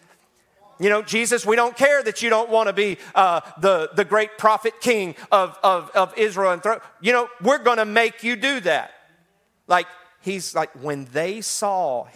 [0.79, 4.05] You know jesus we don't care that you don't want to be uh, the, the
[4.05, 8.23] great prophet king of, of, of israel and throw, you know we're going to make
[8.23, 8.91] you do that.
[9.67, 9.87] Like
[10.21, 12.07] he's like when they saw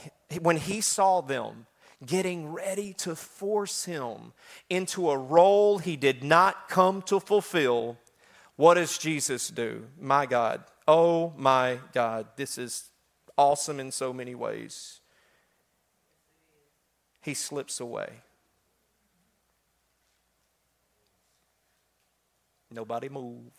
[0.41, 1.65] when he saw them
[2.05, 4.33] getting ready to force him
[4.69, 7.97] into a role he did not come to fulfill,
[8.56, 9.87] what does Jesus do?
[10.00, 10.63] My God.
[10.87, 12.27] Oh my God.
[12.35, 12.89] This is
[13.37, 15.02] awesome in so many ways.
[17.21, 18.10] He slips away.
[22.71, 23.52] Nobody move.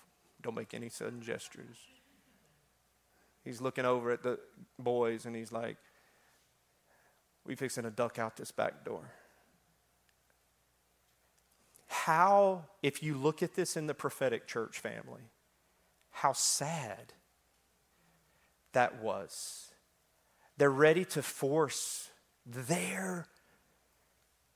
[0.43, 1.76] Don't make any sudden gestures.
[3.45, 4.38] He's looking over at the
[4.78, 5.76] boys and he's like,
[7.47, 9.11] we fixing to duck out this back door.
[11.88, 15.22] How, if you look at this in the prophetic church family,
[16.11, 17.12] how sad
[18.72, 19.68] that was.
[20.57, 22.11] they're ready to force
[22.45, 23.26] their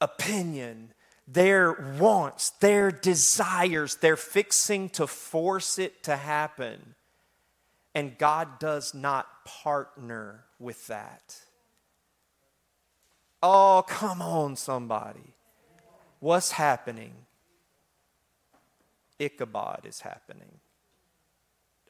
[0.01, 0.93] opinion,
[1.26, 3.97] their wants, their desires.
[3.97, 6.95] They're fixing to force it to happen.
[7.95, 11.43] And God does not partner with that.
[13.47, 15.34] Oh, come on, somebody.
[16.18, 17.12] What's happening?
[19.18, 20.61] Ichabod is happening.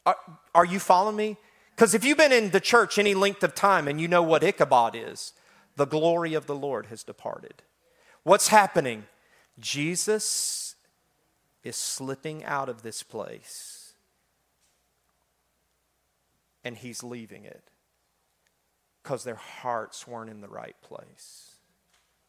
[0.05, 0.17] Are,
[0.53, 1.37] are you following me?
[1.71, 4.43] Because if you've been in the church any length of time and you know what
[4.43, 5.33] Ichabod is,
[5.77, 7.63] the glory of the Lord has departed.
[8.25, 9.05] What's happening?
[9.61, 10.75] Jesus
[11.63, 13.95] is slipping out of this place
[16.65, 17.71] and he's leaving it
[19.05, 21.57] because their hearts weren't in the right place.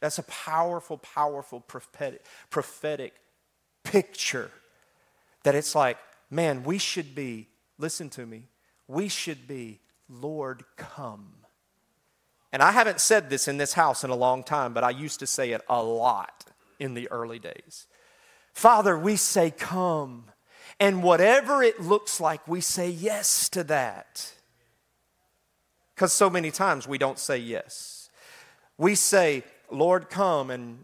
[0.01, 3.13] That's a powerful, powerful prophetic, prophetic
[3.83, 4.51] picture
[5.43, 5.97] that it's like,
[6.29, 7.47] man, we should be,
[7.77, 8.49] listen to me,
[8.87, 11.33] we should be, Lord, come.
[12.51, 15.19] And I haven't said this in this house in a long time, but I used
[15.21, 16.45] to say it a lot
[16.77, 17.87] in the early days.
[18.53, 20.25] Father, we say, come.
[20.79, 24.34] And whatever it looks like, we say yes to that.
[25.95, 28.09] Because so many times we don't say yes.
[28.77, 30.77] We say, Lord, come, and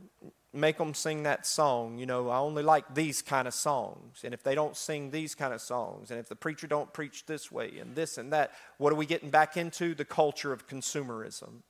[0.53, 1.97] make them sing that song.
[1.97, 4.21] You know, I only like these kind of songs.
[4.23, 7.25] And if they don't sing these kind of songs, and if the preacher don't preach
[7.25, 9.93] this way, and this and that, what are we getting back into?
[9.93, 11.63] The culture of consumerism.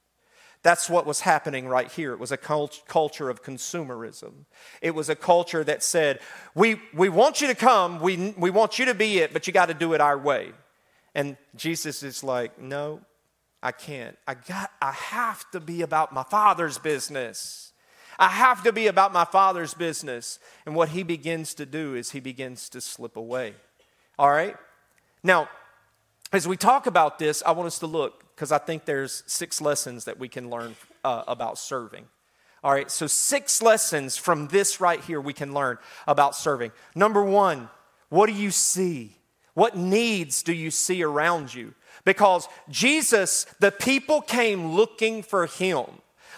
[0.64, 2.14] That's what was happening right here.
[2.14, 4.46] It was a cult- culture of consumerism.
[4.82, 6.20] It was a culture that said,
[6.54, 9.54] we, we want you to come, we, we want you to be it, but you
[9.54, 10.52] got to do it our way.
[11.16, 13.02] And Jesus is like, no,
[13.64, 14.18] I can't.
[14.28, 17.72] I, got, I have to be about my Father's business.
[18.22, 20.38] I have to be about my father's business.
[20.68, 23.55] And what he begins to do is he begins to slip away.
[24.20, 24.55] All right?
[25.24, 25.49] Now,
[26.32, 29.59] as we talk about this, I want us to look because I think there's six
[29.59, 32.05] lessons that we can learn uh, about serving.
[32.64, 36.72] All right, so six lessons from this right here we can learn about serving.
[36.93, 37.70] Number one,
[38.09, 39.16] what do you see?
[39.55, 41.74] What needs do you see around you?
[42.06, 45.86] Because Jesus, the people came looking for him.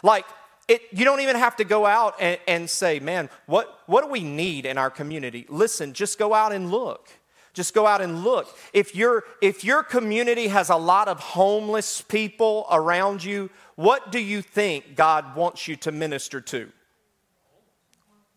[0.01, 0.25] Like
[0.67, 4.09] it, you don't even have to go out and, and say, man, what, what do
[4.09, 5.45] we need in our community?
[5.49, 7.09] Listen, just go out and look.
[7.53, 8.47] Just go out and look.
[8.73, 14.19] If, your if your community has a lot of homeless people around you, what do
[14.19, 16.71] you think God wants you to minister to?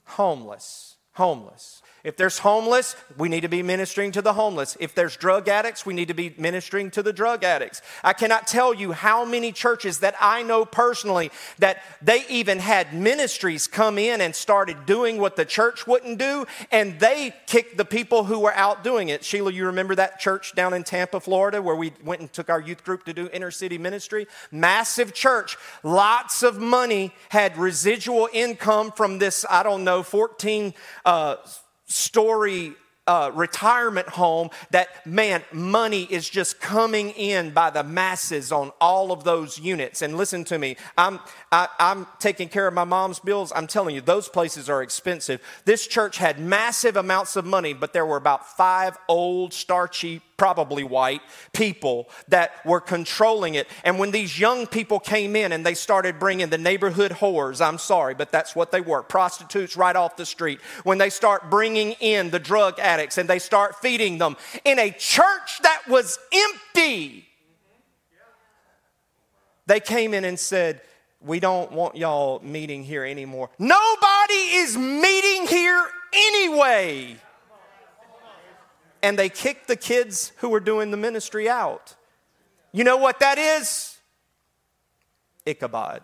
[0.05, 0.97] Homeless.
[1.15, 1.81] Homeless.
[2.07, 4.77] If there's homeless, we need to be ministering to the homeless.
[4.79, 7.83] If there's drug addicts, we need to be ministering to the drug addicts.
[8.05, 12.95] I cannot tell you how many churches that I know personally that they even had
[12.95, 17.85] ministries come in and started doing what the church wouldn't do, and they kicked the
[17.85, 19.25] people who were out doing it.
[19.25, 22.61] Sheila, you remember that church down in Tampa, Florida, where we went and took our
[22.61, 24.29] youth group to do inner city ministry?
[24.53, 30.73] Massive church, lots of money, had residual income from this, I don't know, 14.
[31.05, 31.35] Uh,
[31.87, 32.75] story
[33.07, 39.13] uh, retirement home that, man, money is just coming in by the masses on all
[39.13, 40.03] of those units.
[40.03, 41.21] And listen to me, I'm,
[41.53, 43.53] I, I'm taking care of my mom's bills.
[43.55, 45.41] I'm telling you, those places are expensive.
[45.65, 50.85] This church had massive amounts of money, but there were about five old, starchy probably
[50.85, 51.23] white
[51.53, 53.67] people that were controlling it.
[53.85, 57.79] And when these young people came in and they started bringing the neighborhood whores, I'm
[57.79, 60.61] sorry, but that's what they were prostitutes right off the street.
[60.85, 64.91] When they start bringing in the drug addicts and they start feeding them in a
[64.91, 67.27] church that was empty,
[69.67, 70.81] they came in and said,
[71.21, 73.51] we don't want y'all meeting here anymore.
[73.59, 77.17] Nobody is meeting here anyway
[79.07, 81.95] and they kicked the kids who were doing the ministry out.
[82.73, 83.99] You know what that is?
[85.47, 86.03] Ichabod.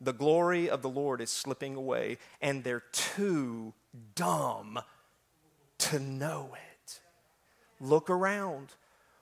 [0.00, 3.72] The glory of the Lord is slipping away, and they're too
[4.16, 4.80] dumb
[5.78, 6.98] to know it.
[7.80, 8.70] Look around.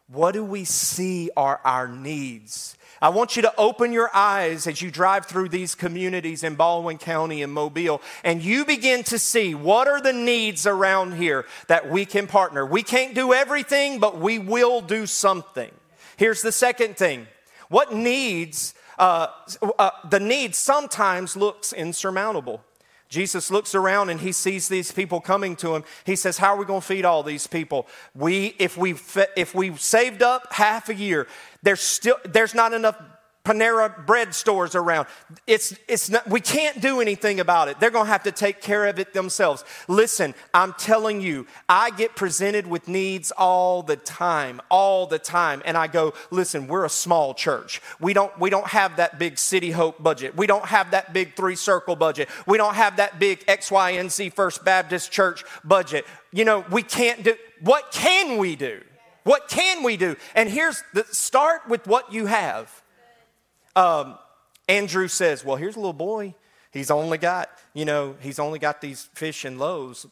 [0.09, 2.77] What do we see are our needs?
[3.03, 6.99] I want you to open your eyes as you drive through these communities in Baldwin
[6.99, 11.91] County and Mobile, and you begin to see what are the needs around here that
[11.91, 12.65] we can partner.
[12.65, 15.73] We can't do everything, but we will do something.
[16.17, 17.27] Here's the second thing
[17.69, 19.27] what needs, uh,
[19.79, 22.63] uh, the need sometimes looks insurmountable.
[23.09, 25.85] Jesus looks around and he sees these people coming to him.
[26.05, 27.87] He says, How are we going to feed all these people?
[28.15, 28.97] We, if we
[29.37, 31.27] if we saved up half a year,
[31.63, 32.97] there's still there's not enough
[33.47, 35.07] Panera bread stores around.
[35.47, 37.79] It's, it's not, we can't do anything about it.
[37.79, 39.65] They're going to have to take care of it themselves.
[39.87, 45.63] Listen, I'm telling you, I get presented with needs all the time, all the time.
[45.65, 47.81] And I go, listen, we're a small church.
[48.01, 50.37] We don't, we don't have that big City Hope budget.
[50.37, 52.29] We don't have that big three circle budget.
[52.49, 56.05] We don't have that big XYNC First Baptist Church budget.
[56.33, 58.83] You know, we can't do, what can we do?
[59.23, 60.17] What can we do?
[60.35, 62.83] And here's the start with what you have.
[63.77, 64.19] Um,
[64.69, 66.35] Andrew says, Well, here's a little boy.
[66.73, 70.07] He's only got, you know, he's only got these fish and loaves.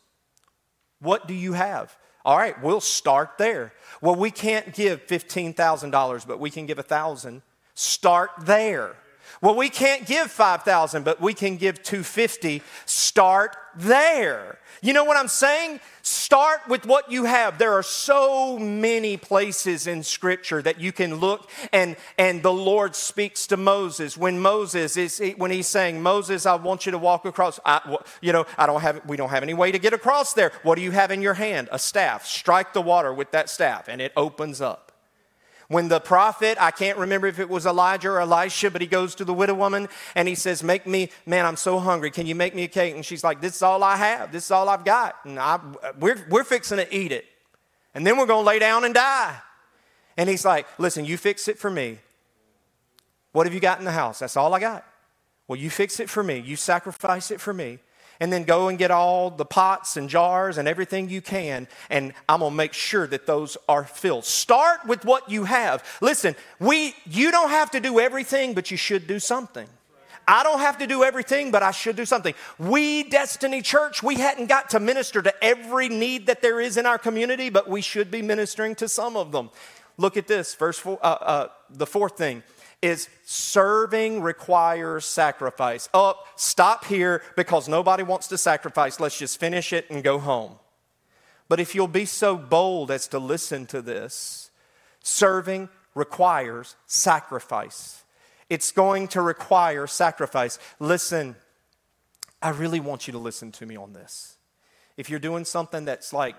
[1.01, 1.97] What do you have?
[2.25, 3.73] All right, we'll start there.
[4.01, 7.43] Well, we can't give $15,000, but we can give a 1000
[7.75, 8.95] Start there.
[9.45, 12.63] Well, we can't give 5,000, but we can give 250.
[12.87, 14.59] Start there.
[14.81, 15.81] You know what I'm saying?
[16.01, 17.59] Start with what you have.
[17.59, 22.97] There are so many places in Scripture that you can look and, and the Lord
[22.97, 24.17] speaks to Moses.
[24.17, 28.33] When Moses is, when he's saying, Moses, I want you to walk across, I, you
[28.33, 30.53] know, I don't have, we don't have any way to get across there.
[30.63, 31.69] What do you have in your hand?
[31.71, 32.25] A staff.
[32.25, 34.84] Strike the water with that staff and it opens up.
[35.69, 39.15] When the prophet, I can't remember if it was Elijah or Elisha, but he goes
[39.17, 42.11] to the widow woman and he says, Make me, man, I'm so hungry.
[42.11, 42.95] Can you make me a cake?
[42.95, 44.31] And she's like, This is all I have.
[44.31, 45.17] This is all I've got.
[45.25, 45.59] And I,
[45.99, 47.25] we're, we're fixing to eat it.
[47.95, 49.37] And then we're going to lay down and die.
[50.17, 51.99] And he's like, Listen, you fix it for me.
[53.33, 54.19] What have you got in the house?
[54.19, 54.85] That's all I got.
[55.49, 56.39] Well, you fix it for me.
[56.39, 57.79] You sacrifice it for me
[58.21, 62.13] and then go and get all the pots and jars and everything you can, and
[62.29, 64.25] I'm gonna make sure that those are filled.
[64.25, 65.85] Start with what you have.
[66.01, 69.67] Listen, we you don't have to do everything, but you should do something.
[70.27, 72.35] I don't have to do everything, but I should do something.
[72.59, 76.87] We, Destiny Church, we hadn't got to minister to every need that there is in
[76.87, 79.51] our community, but we should be ministering to some of them.
[79.99, 82.43] Look at this, verse four, uh, uh, the fourth thing
[82.85, 85.89] is serving requires sacrifice.
[85.95, 89.01] Oh, stop here because nobody wants to sacrifice.
[89.01, 90.57] Let's just finish it and go home.
[91.49, 94.51] But if you'll be so bold as to listen to this,
[95.01, 98.03] serving requires sacrifice.
[98.51, 100.59] It's going to require sacrifice.
[100.79, 101.37] Listen,
[102.43, 104.37] I really want you to listen to me on this.
[104.99, 106.37] If you're doing something that's like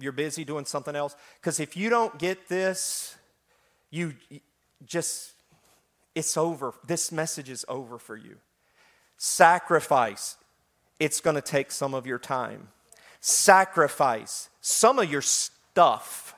[0.00, 3.16] you're busy doing something else, because if you don't get this,
[3.90, 4.14] you
[4.86, 5.32] just
[6.14, 6.74] it's over.
[6.86, 8.36] This message is over for you.
[9.16, 10.36] Sacrifice,
[10.98, 12.68] it's going to take some of your time.
[13.20, 16.34] Sacrifice some of your stuff.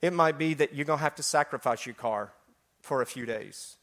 [0.00, 2.32] It might be that you're going to have to sacrifice your car
[2.80, 3.76] for a few days.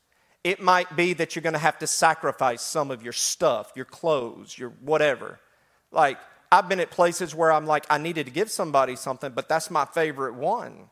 [0.43, 3.86] It might be that you're going to have to sacrifice some of your stuff, your
[3.86, 5.39] clothes, your whatever.
[5.91, 6.17] Like,
[6.51, 9.71] I've been at places where I'm like, I needed to give somebody something, but that's
[9.71, 10.89] my favorite one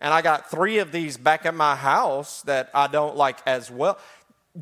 [0.00, 3.70] and I got three of these back at my house that I don't like as
[3.70, 3.98] well.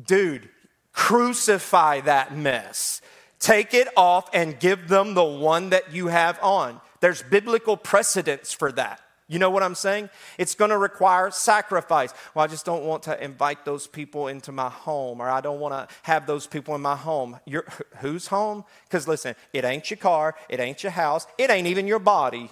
[0.05, 0.49] Dude,
[0.93, 3.01] crucify that mess.
[3.39, 6.81] Take it off and give them the one that you have on.
[7.01, 9.01] There's biblical precedence for that.
[9.29, 10.09] You know what I'm saying?
[10.37, 12.13] It's going to require sacrifice.
[12.33, 15.59] Well, I just don't want to invite those people into my home, or I don't
[15.59, 17.37] want to have those people in my home.
[17.45, 17.65] Your,
[17.97, 18.63] whose home?
[18.85, 22.49] Because listen, it ain't your car, it ain't your house, it ain't even your body.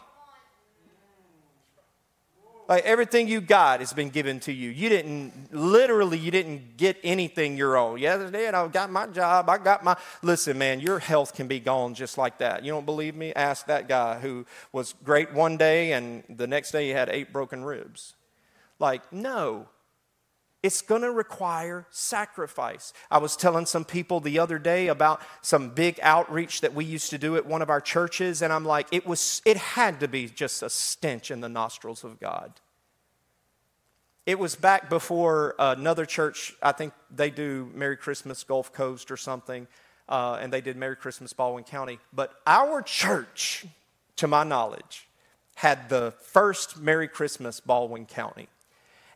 [2.68, 4.70] Like everything you got has been given to you.
[4.70, 7.99] You didn't, literally, you didn't get anything your own.
[7.99, 8.53] Yes, I did.
[8.53, 9.49] I got my job.
[9.49, 12.66] I got my, listen, man, your health can be gone just like that.
[12.66, 13.34] You don't believe me?
[13.34, 17.32] Ask that guy who was great one day and the next day he had eight
[17.32, 18.16] broken ribs.
[18.80, 19.68] Like, no.
[20.66, 22.91] It's going to require sacrifice.
[23.11, 27.11] I was telling some people the other day about some big outreach that we used
[27.11, 30.07] to do at one of our churches, and I'm like, it was, it had to
[30.07, 32.51] be just a stench in the nostrils of God.
[34.26, 39.18] It was back before another church, I think they do Merry Christmas Gulf Coast or
[39.18, 39.68] something,
[40.09, 41.99] uh, and they did Merry Christmas Baldwin County.
[42.11, 43.68] But our church,
[44.16, 45.07] to my knowledge,
[45.53, 48.47] had the first Merry Christmas Baldwin County.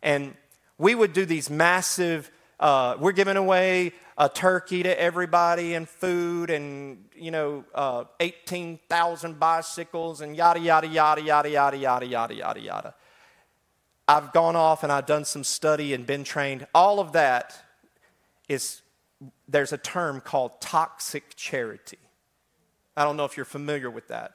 [0.04, 0.36] And
[0.80, 6.50] we would do these massive, uh, we're giving away a turkey to everybody and food
[6.50, 12.60] and, you know, uh, 18,000 bicycles and yada, yada, yada, yada, yada, yada, yada, yada,
[12.60, 12.96] yada.
[14.08, 16.66] I've gone off and I've done some study and been trained.
[16.74, 17.56] All of that
[18.48, 18.82] is,
[19.48, 22.00] there's a term called toxic charity.
[22.96, 24.34] I don't know if you're familiar with that.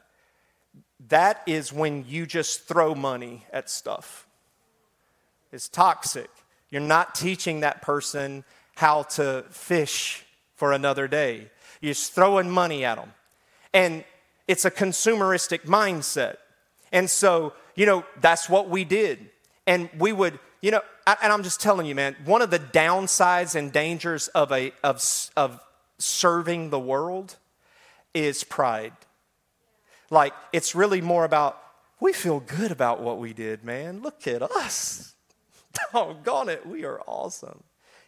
[1.09, 4.24] That is when you just throw money at stuff.
[5.55, 6.29] It's toxic.
[6.69, 8.45] You're not teaching that person
[8.75, 10.25] how to fish
[10.57, 11.49] for another day.
[11.81, 13.13] You're just throwing money at them.
[13.73, 14.05] And
[14.49, 16.39] it's a consumeristic mindset.
[16.91, 19.31] And so, you know, that's what we did
[19.67, 23.55] and we would You know, and I'm just telling you, man, one of the downsides
[23.55, 25.05] and dangers of, a, of,
[25.37, 25.61] of
[25.99, 27.37] serving the world
[28.15, 28.95] is pride.
[30.09, 31.61] Like, it's really more about,
[32.01, 34.01] we feel good about what we did, man.
[34.01, 35.14] Look at us.
[35.93, 37.63] Doggone it, we are awesome.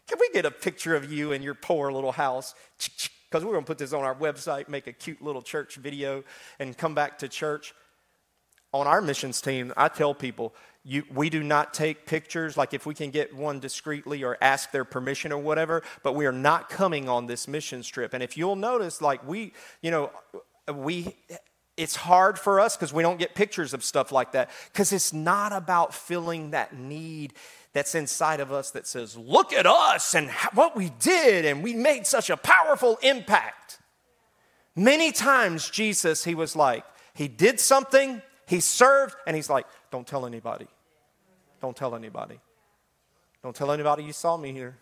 [0.09, 2.55] Can we get a picture of you in your poor little house?
[2.79, 6.23] Because we're going to put this on our website, make a cute little church video,
[6.59, 7.75] and come back to church.
[8.73, 10.55] On our missions team, I tell people,
[10.85, 14.71] you, we do not take pictures, like if we can get one discreetly or ask
[14.71, 18.14] their permission or whatever, but we are not coming on this missions trip.
[18.14, 19.53] And if you'll notice, like we,
[19.83, 20.11] you know,
[20.73, 21.17] we,
[21.77, 25.12] it's hard for us because we don't get pictures of stuff like that because it's
[25.12, 27.35] not about filling that need
[27.72, 31.74] that's inside of us that says, look at us and what we did, and we
[31.74, 33.79] made such a powerful impact.
[34.74, 40.07] Many times, Jesus, he was like, he did something, he served, and he's like, don't
[40.07, 40.66] tell anybody.
[41.61, 42.41] Don't tell anybody.
[43.43, 44.79] Don't tell anybody you saw me here.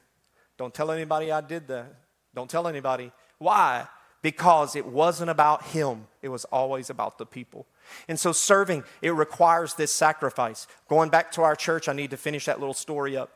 [0.57, 1.93] Don't tell anybody I did that.
[2.35, 3.11] Don't tell anybody.
[3.39, 3.87] Why?
[4.25, 7.67] Because it wasn't about him, it was always about the people.
[8.09, 10.67] And so, serving, it requires this sacrifice.
[10.89, 13.31] Going back to our church, I need to finish that little story up.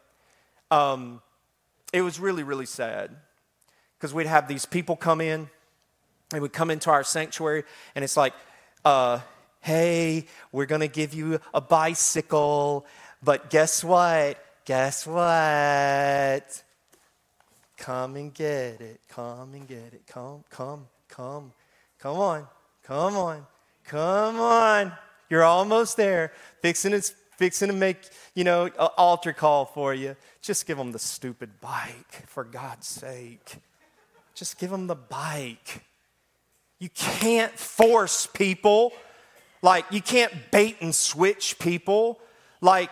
[0.71, 1.21] Um,
[1.93, 3.11] it was really, really sad
[3.99, 5.51] because we'd have these people come in,
[6.31, 7.65] they would come into our sanctuary,
[7.95, 8.33] and it's like,
[8.87, 9.21] uh,
[9.61, 12.87] hey, we're going to give you a bicycle
[13.23, 14.39] but guess what?
[14.65, 16.63] Guess what?
[17.79, 19.01] Come and get it.
[19.09, 20.03] Come and get it.
[20.07, 21.53] Come, come, come.
[21.99, 22.47] Come on.
[22.83, 23.47] Come on.
[23.85, 24.93] Come on.
[25.31, 26.33] You're almost there.
[26.61, 27.01] Fixing to,
[27.37, 27.99] fixing to make,
[28.35, 30.17] you know, an altar call for you.
[30.43, 33.57] Just give them the stupid bike, for God's sake.
[34.35, 35.83] Just give them the bike.
[36.79, 38.93] You can't force people.
[39.63, 42.21] Like, you can't bait and switch people.
[42.61, 42.91] Like,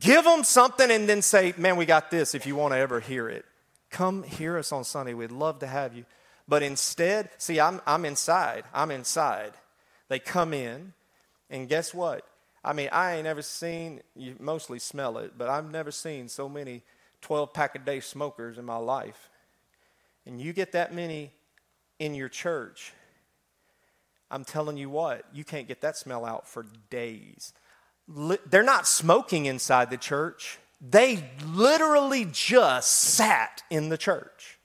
[0.00, 3.00] Give them something and then say, man, we got this if you want to ever
[3.00, 3.44] hear it.
[3.90, 5.14] Come hear us on Sunday.
[5.14, 6.04] We'd love to have you.
[6.48, 8.64] But instead, see, I'm, I'm inside.
[8.72, 9.52] I'm inside.
[10.08, 10.92] They come in,
[11.48, 12.26] and guess what?
[12.64, 16.48] I mean, I ain't ever seen, you mostly smell it, but I've never seen so
[16.48, 16.82] many
[17.22, 19.30] 12 pack a day smokers in my life.
[20.26, 21.30] And you get that many
[21.98, 22.92] in your church,
[24.30, 27.52] I'm telling you what, you can't get that smell out for days
[28.46, 30.58] they're not smoking inside the church.
[30.80, 34.58] They literally just sat in the church.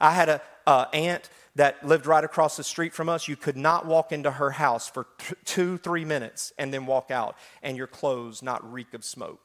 [0.00, 3.28] I had a aunt that lived right across the street from us.
[3.28, 7.10] You could not walk into her house for t- two, three minutes and then walk
[7.10, 9.40] out, and your clothes not reek of smoke.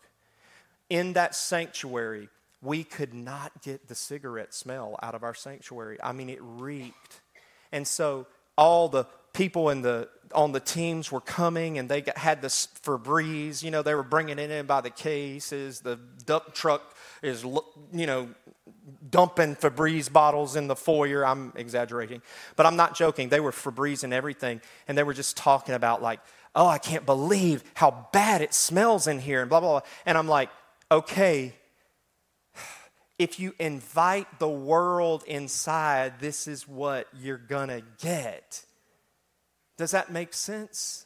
[0.90, 2.30] In that sanctuary,
[2.62, 5.98] we could not get the cigarette smell out of our sanctuary.
[6.04, 7.22] I mean, it reeked.
[7.72, 8.26] And so
[8.58, 12.68] all the people in the on the teams were coming and they got, had this
[12.84, 13.64] Febreze.
[13.64, 15.82] You know, they were bringing it in by the cases.
[15.82, 18.30] The dump truck is, you know,
[19.10, 21.26] dumping Febreze bottles in the foyer.
[21.26, 22.22] I'm exaggerating,
[22.56, 23.30] but I'm not joking.
[23.30, 26.20] They were Febreze and everything, and they were just talking about like,
[26.56, 29.90] oh, I can't believe how bad it smells in here, and blah blah blah.
[30.06, 30.50] And I'm like,
[30.92, 31.54] okay.
[33.18, 38.64] If you invite the world inside, this is what you're gonna get.
[39.80, 41.06] Does that make sense?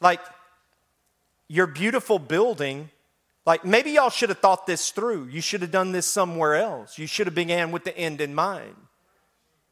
[0.00, 0.20] Like,
[1.48, 2.88] your beautiful building,
[3.44, 5.26] like maybe y'all should have thought this through.
[5.26, 6.98] You should have done this somewhere else.
[6.98, 8.74] You should have began with the end in mind.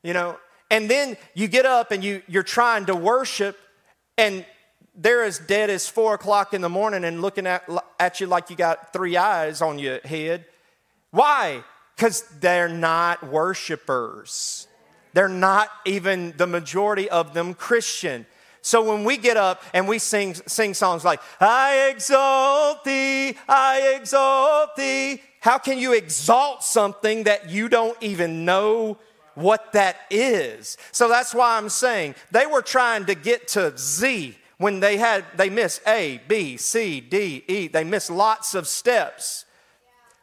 [0.02, 0.38] You know,
[0.70, 3.58] and then you get up and you, you're trying to worship,
[4.18, 4.44] and
[4.94, 7.66] they're as dead as four o'clock in the morning and looking at,
[7.98, 10.44] at you like you got three eyes on your head.
[11.12, 11.64] Why?
[11.96, 14.68] Because they're not worshipers.
[15.14, 18.26] They're not even the majority of them Christian.
[18.64, 23.94] So when we get up and we sing, sing songs like, I exalt thee, I
[23.94, 28.96] exalt thee, how can you exalt something that you don't even know
[29.34, 30.78] what that is?
[30.92, 35.26] So that's why I'm saying they were trying to get to Z when they had,
[35.36, 37.68] they missed A, B, C, D, E.
[37.68, 39.44] They missed lots of steps.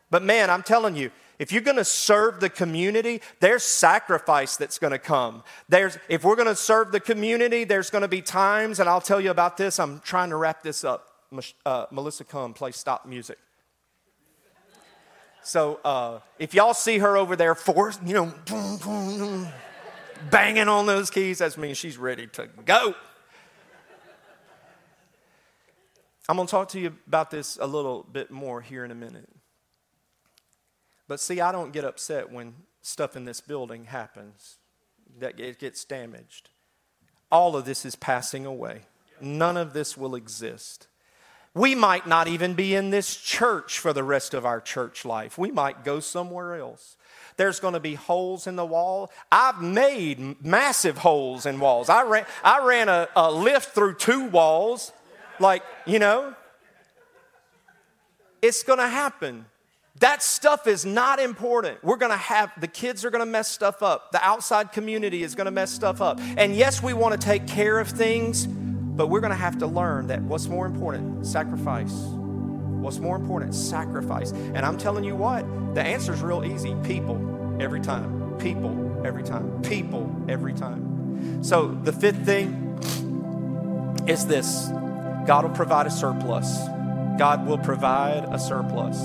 [0.09, 1.11] But man, I'm telling you,
[1.41, 5.41] if you're going to serve the community, there's sacrifice that's going to come.
[5.67, 9.01] There's, if we're going to serve the community, there's going to be times, and I'll
[9.01, 9.79] tell you about this.
[9.79, 11.07] I'm trying to wrap this up.
[11.65, 13.39] Uh, Melissa, come play stop music.
[15.41, 19.47] So uh, if y'all see her over there, force, you know,
[20.29, 22.93] banging on those keys, that means she's ready to go.
[26.29, 28.95] I'm going to talk to you about this a little bit more here in a
[28.95, 29.27] minute.
[31.11, 34.59] But see, I don't get upset when stuff in this building happens,
[35.19, 36.49] that it gets damaged.
[37.29, 38.83] All of this is passing away.
[39.19, 40.87] None of this will exist.
[41.53, 45.37] We might not even be in this church for the rest of our church life.
[45.37, 46.95] We might go somewhere else.
[47.35, 49.11] There's going to be holes in the wall.
[49.29, 51.89] I've made massive holes in walls.
[51.89, 54.93] I ran, I ran a, a lift through two walls.
[55.41, 56.35] Like, you know,
[58.41, 59.47] it's going to happen.
[60.01, 61.83] That stuff is not important.
[61.83, 64.11] We're to have, the kids are to mess stuff up.
[64.11, 66.19] The outside community is to mess stuff up.
[66.37, 70.07] And yes, we want to take care of things, but we're to have to learn
[70.07, 71.27] that what's more important?
[71.27, 71.93] Sacrifice.
[71.93, 73.53] What's more important?
[73.53, 74.31] Sacrifice.
[74.31, 75.45] And I'm telling you what,
[75.75, 78.39] the answer is real easy people every time.
[78.39, 79.61] People every time.
[79.61, 81.43] People every time.
[81.43, 82.79] So the fifth thing
[84.07, 84.67] is this
[85.27, 86.57] God will provide a surplus.
[87.19, 88.97] God will provide a surplus.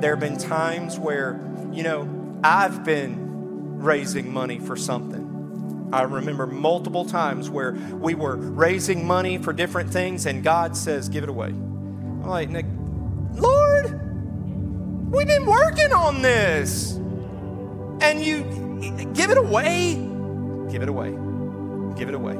[0.00, 1.40] There have been times where,
[1.72, 5.30] you know, I've been raising money for something
[5.92, 11.08] I remember multiple times where we were raising money for different things and God says,
[11.08, 11.48] give it away.
[11.48, 12.50] I'm like,
[13.34, 13.86] Lord,
[15.10, 16.92] we've been working on this.
[18.02, 18.42] And you
[19.14, 19.94] give it away.
[20.70, 21.10] Give it away.
[21.98, 22.36] Give it away.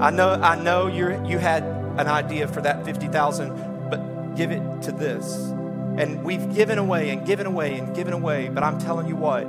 [0.00, 4.82] I know, I know you you had an idea for that 50,000, but give it
[4.82, 5.52] to this.
[5.98, 9.46] And we've given away and given away and given away, but I'm telling you what,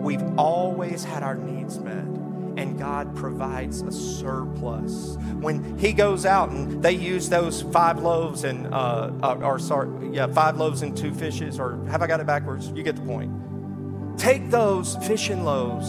[0.00, 2.04] we've always had our needs met
[2.56, 5.16] and God provides a surplus.
[5.40, 10.10] When He goes out and they use those five loaves and, uh, uh, or sorry,
[10.12, 12.68] yeah, five loaves and two fishes, or have I got it backwards?
[12.68, 13.32] You get the point.
[14.18, 15.88] Take those fish and loaves,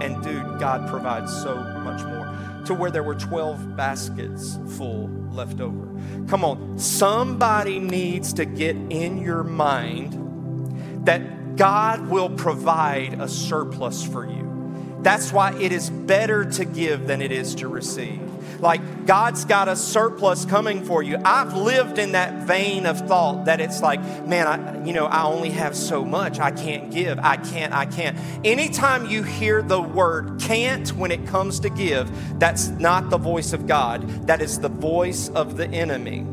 [0.00, 2.64] and dude, God provides so much more.
[2.66, 5.86] To where there were 12 baskets full left over.
[6.28, 14.06] Come on, somebody needs to get in your mind that God will provide a surplus
[14.06, 14.98] for you.
[15.00, 18.27] That's why it is better to give than it is to receive.
[18.60, 21.18] Like God's got a surplus coming for you.
[21.24, 25.24] I've lived in that vein of thought that it's like, man, I, you know, I
[25.24, 26.40] only have so much.
[26.40, 27.18] I can't give.
[27.18, 27.72] I can't.
[27.72, 28.18] I can't.
[28.44, 33.52] Anytime you hear the word can't when it comes to give, that's not the voice
[33.52, 34.08] of God.
[34.26, 36.26] That is the voice of the enemy.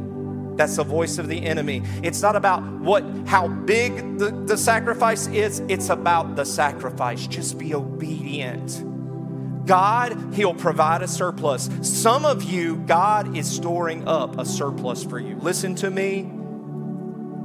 [0.55, 1.83] That's the voice of the enemy.
[2.01, 7.27] It's not about what how big the, the sacrifice is, it's about the sacrifice.
[7.27, 8.94] Just be obedient.
[9.65, 11.69] God, He'll provide a surplus.
[11.81, 15.35] Some of you, God is storing up a surplus for you.
[15.37, 16.31] Listen to me.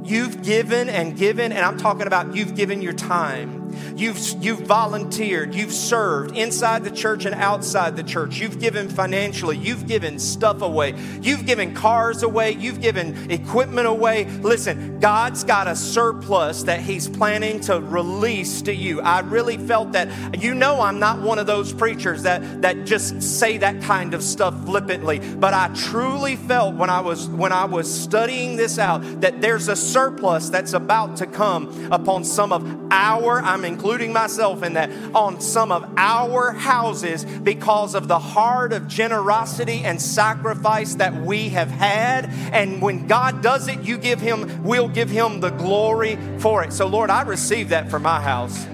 [0.02, 3.59] You've given and given, and I'm talking about you've given your time
[3.96, 5.54] You've, you've volunteered.
[5.54, 8.38] You've served inside the church and outside the church.
[8.38, 9.56] You've given financially.
[9.56, 10.94] You've given stuff away.
[11.20, 12.52] You've given cars away.
[12.52, 14.24] You've given equipment away.
[14.24, 19.00] Listen, God's got a surplus that He's planning to release to you.
[19.00, 20.08] I really felt that.
[20.42, 24.22] You know, I'm not one of those preachers that, that just say that kind of
[24.22, 29.20] stuff flippantly, but I truly felt when I was when I was studying this out
[29.20, 34.62] that there's a surplus that's about to come upon some of our, I'm including myself
[34.62, 40.94] in that, on some of our houses because of the heart of generosity and sacrifice
[40.96, 42.26] that we have had.
[42.52, 46.72] And when God does it, you give Him, we'll give Him the glory for it.
[46.72, 48.66] So, Lord, I receive that for my house.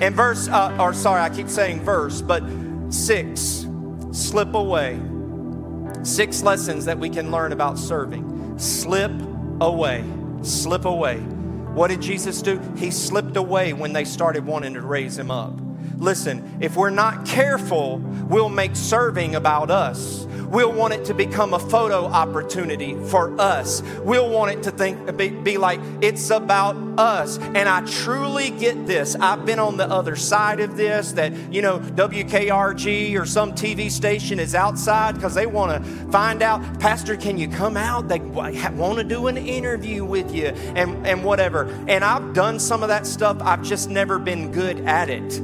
[0.00, 2.42] And verse, uh, or sorry, I keep saying verse, but
[2.90, 3.66] six,
[4.12, 5.00] slip away.
[6.04, 8.58] Six lessons that we can learn about serving.
[8.58, 9.10] Slip
[9.60, 10.04] away.
[10.42, 11.22] Slip away.
[11.74, 12.60] What did Jesus do?
[12.76, 15.67] He slipped away when they started wanting to raise him up.
[15.98, 20.26] Listen, if we're not careful, we'll make serving about us.
[20.48, 23.82] We'll want it to become a photo opportunity for us.
[24.02, 27.38] We'll want it to think be, be, like it's about us.
[27.38, 29.14] And I truly get this.
[29.16, 33.90] I've been on the other side of this that, you know, WKRG or some TV
[33.90, 38.08] station is outside because they want to find out, Pastor, can you come out?
[38.08, 41.64] They want to do an interview with you and, and whatever.
[41.88, 43.36] And I've done some of that stuff.
[43.42, 45.42] I've just never been good at it.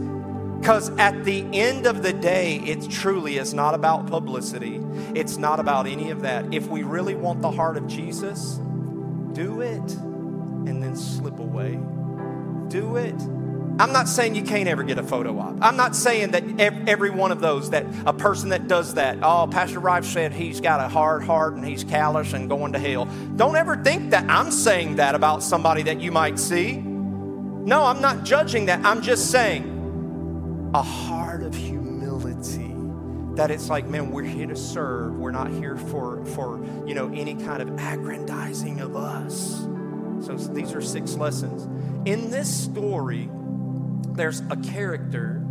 [0.64, 4.80] Because at the end of the day, it truly is not about publicity.
[5.14, 6.54] It's not about any of that.
[6.54, 8.54] If we really want the heart of Jesus,
[9.34, 11.78] do it and then slip away.
[12.68, 13.14] Do it.
[13.78, 15.58] I'm not saying you can't ever get a photo op.
[15.60, 19.46] I'm not saying that every one of those, that a person that does that, oh,
[19.46, 23.04] Pastor Rife said he's got a hard heart and he's callous and going to hell.
[23.36, 26.78] Don't ever think that I'm saying that about somebody that you might see.
[26.78, 28.82] No, I'm not judging that.
[28.82, 29.73] I'm just saying
[30.74, 32.74] a heart of humility
[33.36, 37.10] that it's like man we're here to serve we're not here for for you know
[37.14, 39.66] any kind of aggrandizing of us
[40.24, 41.64] so these are six lessons
[42.06, 43.28] in this story
[44.10, 45.42] there's a character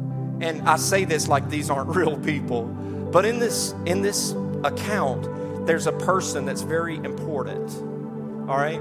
[0.42, 2.66] and i say this like these aren't real people
[3.12, 5.28] but in this in this account
[5.66, 7.72] there's a person that's very important
[8.50, 8.80] All right?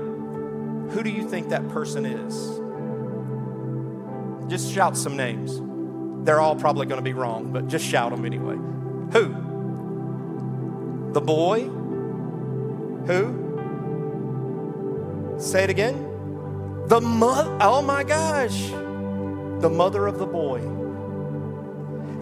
[0.91, 2.61] Who do you think that person is?
[4.51, 5.61] Just shout some names.
[6.25, 8.57] They're all probably going to be wrong, but just shout them anyway.
[9.13, 9.35] Who?
[11.13, 11.69] The boy?
[13.07, 13.43] Who?
[15.39, 16.87] Say it again.
[16.87, 17.59] The mother.
[17.61, 18.69] Oh my gosh.
[18.69, 20.61] The mother of the boy.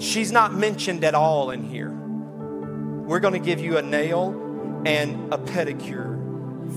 [0.01, 1.91] She's not mentioned at all in here.
[1.91, 6.17] We're going to give you a nail and a pedicure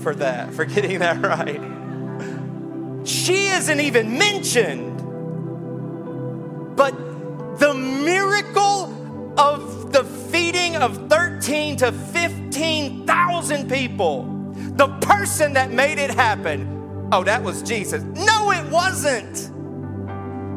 [0.02, 1.60] for that, for getting that right.
[3.06, 4.92] She isn't even mentioned.
[6.76, 6.94] But
[7.58, 14.24] the miracle of the feeding of 13 to 15,000 people,
[14.76, 18.02] the person that made it happen, oh, that was Jesus.
[18.02, 19.50] No, it wasn't.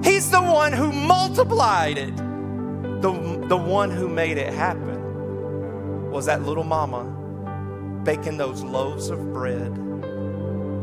[0.05, 2.15] He's the one who multiplied it.
[2.15, 7.03] The, the one who made it happen was that little mama
[8.03, 9.73] baking those loaves of bread.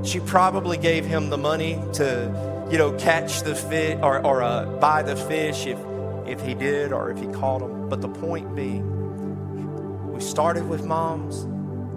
[0.05, 4.67] She probably gave him the money to, you know, catch the fish or, or uh,
[4.79, 5.79] buy the fish if,
[6.27, 7.89] if he did or if he caught them.
[7.89, 11.43] But the point being, we started with moms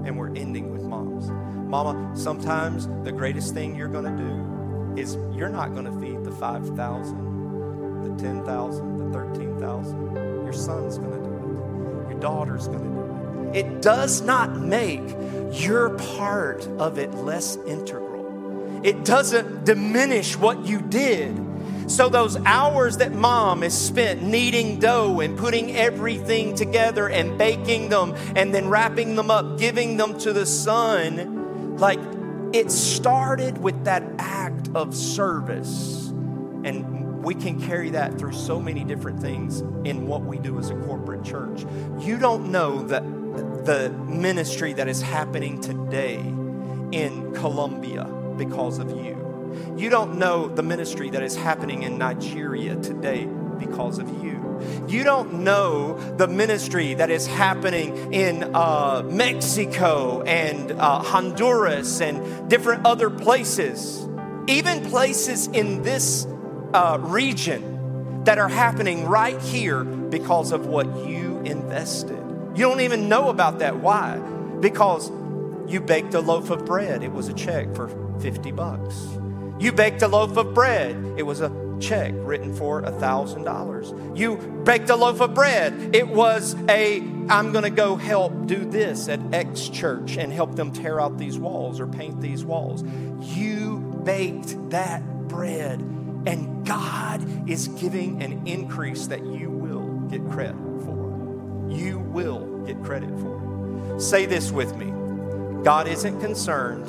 [0.05, 1.29] and we're ending with moms.
[1.69, 6.23] Mama, sometimes the greatest thing you're going to do is you're not going to feed
[6.23, 10.15] the 5,000, the 10,000, the 13,000.
[10.43, 12.11] Your son's going to do it.
[12.11, 13.65] Your daughter's going to do it.
[13.65, 15.03] It does not make
[15.53, 18.81] your part of it less integral.
[18.83, 21.35] It doesn't diminish what you did.
[21.87, 27.87] So, those hours that mom is spent kneading dough and putting everything together and baking
[27.87, 31.99] them and then wrapping them up, giving them to the son, like
[32.53, 36.07] it started with that act of service.
[36.65, 40.69] And we can carry that through so many different things in what we do as
[40.69, 41.65] a corporate church.
[41.99, 43.03] You don't know that
[43.65, 46.17] the ministry that is happening today
[46.91, 48.05] in Colombia
[48.37, 49.26] because of you.
[49.77, 53.25] You don't know the ministry that is happening in Nigeria today
[53.59, 54.37] because of you.
[54.87, 62.49] You don't know the ministry that is happening in uh, Mexico and uh, Honduras and
[62.49, 64.07] different other places,
[64.47, 66.27] even places in this
[66.73, 72.17] uh, region that are happening right here because of what you invested.
[72.55, 73.77] You don't even know about that.
[73.77, 74.17] Why?
[74.59, 75.11] Because
[75.67, 77.89] you baked a loaf of bread, it was a check for
[78.19, 78.95] 50 bucks.
[79.59, 83.93] You baked a loaf of bread, it was a check written for a thousand dollars.
[84.15, 86.99] You baked a loaf of bread, it was a
[87.29, 91.37] I'm gonna go help do this at X church and help them tear out these
[91.37, 92.83] walls or paint these walls.
[93.35, 100.55] You baked that bread, and God is giving an increase that you will get credit
[100.85, 101.67] for.
[101.69, 103.99] You will get credit for.
[103.99, 104.93] Say this with me
[105.63, 106.87] God isn't concerned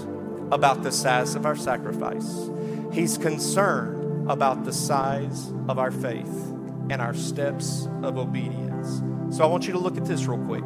[0.53, 2.49] about the size of our sacrifice,
[2.93, 6.53] He's concerned about the size of our faith
[6.91, 9.03] and our steps of obedience.
[9.37, 10.65] So I want you to look at this real quick.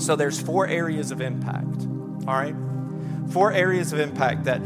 [0.00, 1.86] So there's four areas of impact,
[2.26, 2.54] all right?
[3.30, 4.60] Four areas of impact that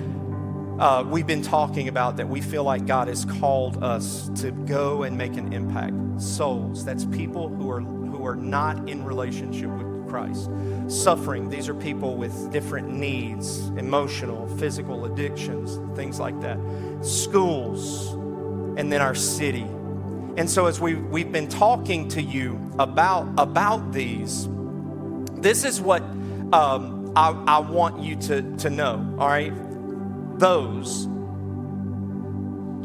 [0.78, 5.02] uh, we've been talking about that we feel like God has called us to go
[5.02, 5.94] and make an impact.
[6.20, 10.48] Souls, that's people who are who are not in relationship with Christ.
[10.88, 16.58] Suffering, these are people with different needs, emotional, physical addictions, things like that.
[17.02, 18.12] Schools,
[18.78, 19.66] and then our city.
[20.36, 24.48] And so as we we've been talking to you about about these,
[25.40, 26.02] this is what
[26.52, 29.52] um, I, I want you to, to know, all right?
[30.38, 31.08] Those.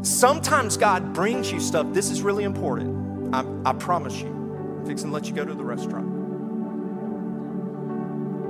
[0.02, 1.86] Sometimes God brings you stuff.
[1.92, 3.34] This is really important.
[3.34, 4.28] I, I promise you.
[4.28, 6.13] I'm fixing to let you go to the restaurant.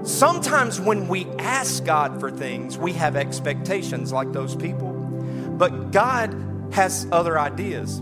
[0.05, 4.93] Sometimes when we ask God for things, we have expectations like those people.
[4.93, 7.99] But God has other ideas.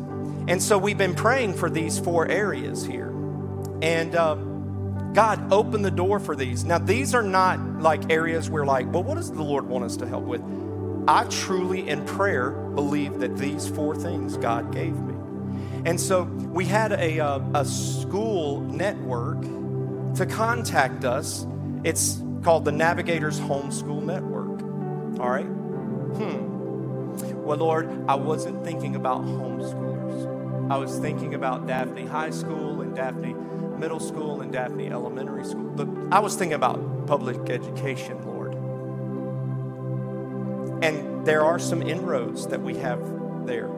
[0.49, 3.09] And so we've been praying for these four areas here.
[3.83, 4.35] And uh,
[5.13, 6.65] God opened the door for these.
[6.65, 9.97] Now, these are not like areas where, like, well, what does the Lord want us
[9.99, 10.43] to help with?
[11.07, 15.15] I truly, in prayer, believe that these four things God gave me.
[15.85, 19.43] And so we had a, a, uh, a school network
[20.17, 21.47] to contact us.
[21.85, 24.63] It's called the Navigators Homeschool Network.
[25.21, 25.47] All right?
[25.47, 26.53] Hmm.
[27.45, 30.71] Well, Lord, I wasn't thinking about homeschoolers.
[30.71, 33.35] I was thinking about Daphne High School and Daphne
[33.79, 35.71] Middle School and Daphne Elementary School.
[35.71, 38.55] But I was thinking about public education, Lord.
[40.85, 43.01] And there are some inroads that we have
[43.45, 43.69] there.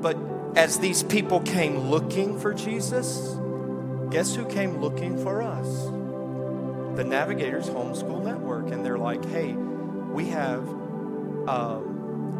[0.00, 0.16] But
[0.56, 3.36] as these people came looking for Jesus,
[4.10, 5.99] guess who came looking for us?
[6.96, 10.68] The Navigators Homeschool Network, and they're like, hey, we have
[11.46, 11.80] uh,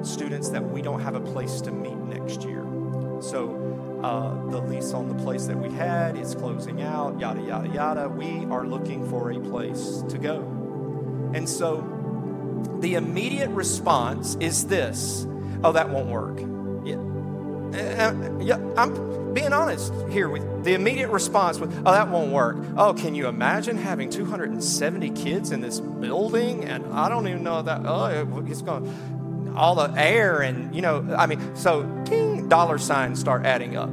[0.03, 2.67] students that we don't have a place to meet next year.
[3.21, 7.69] So uh, the lease on the place that we had is closing out, yada, yada,
[7.69, 8.09] yada.
[8.09, 10.41] We are looking for a place to go.
[11.35, 11.87] And so
[12.81, 15.27] the immediate response is this
[15.63, 16.39] oh, that won't work.
[17.73, 18.13] Yeah,
[18.57, 22.57] uh, I'm being honest here with the immediate response was, oh, that won't work.
[22.77, 26.65] Oh, can you imagine having 270 kids in this building?
[26.65, 31.15] And I don't even know that, oh, it's going all the air and, you know,
[31.17, 33.91] I mean, so ding, dollar signs start adding up.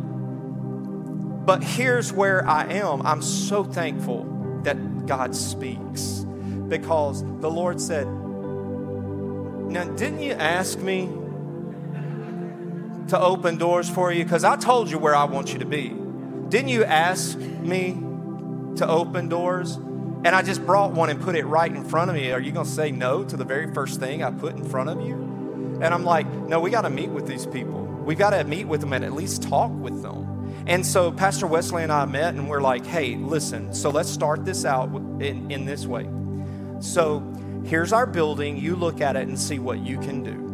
[1.46, 3.06] But here's where I am.
[3.06, 4.26] I'm so thankful
[4.64, 6.26] that God speaks
[6.68, 11.10] because the Lord said, Now, didn't you ask me
[13.10, 14.24] to open doors for you?
[14.24, 15.90] Because I told you where I want you to be.
[16.50, 17.94] Didn't you ask me
[18.78, 19.76] to open doors?
[19.76, 22.32] And I just brought one and put it right in front of me.
[22.32, 24.90] Are you going to say no to the very first thing I put in front
[24.90, 25.14] of you?
[25.82, 27.84] And I'm like, no, we got to meet with these people.
[27.86, 30.64] We got to meet with them and at least talk with them.
[30.66, 34.44] And so Pastor Wesley and I met and we're like, hey, listen, so let's start
[34.44, 36.10] this out in, in this way.
[36.80, 37.20] So
[37.66, 38.58] here's our building.
[38.58, 40.47] You look at it and see what you can do.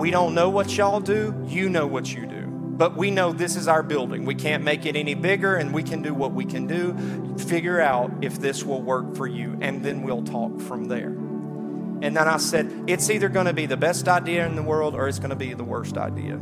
[0.00, 2.46] We don't know what y'all do, you know what you do.
[2.46, 4.24] But we know this is our building.
[4.24, 7.36] We can't make it any bigger, and we can do what we can do.
[7.36, 11.08] Figure out if this will work for you, and then we'll talk from there.
[11.08, 14.94] And then I said, it's either going to be the best idea in the world
[14.94, 16.40] or it's going to be the worst idea.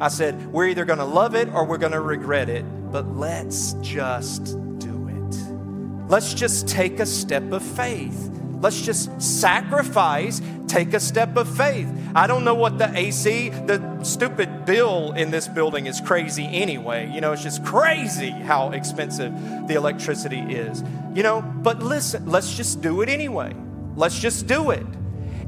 [0.00, 3.06] I said, we're either going to love it or we're going to regret it, but
[3.16, 5.36] let's just do it.
[6.10, 8.37] Let's just take a step of faith.
[8.60, 11.88] Let's just sacrifice, take a step of faith.
[12.14, 17.10] I don't know what the AC, the stupid bill in this building is crazy anyway.
[17.12, 19.32] You know, it's just crazy how expensive
[19.68, 20.82] the electricity is.
[21.14, 23.54] You know, but listen, let's just do it anyway.
[23.94, 24.86] Let's just do it.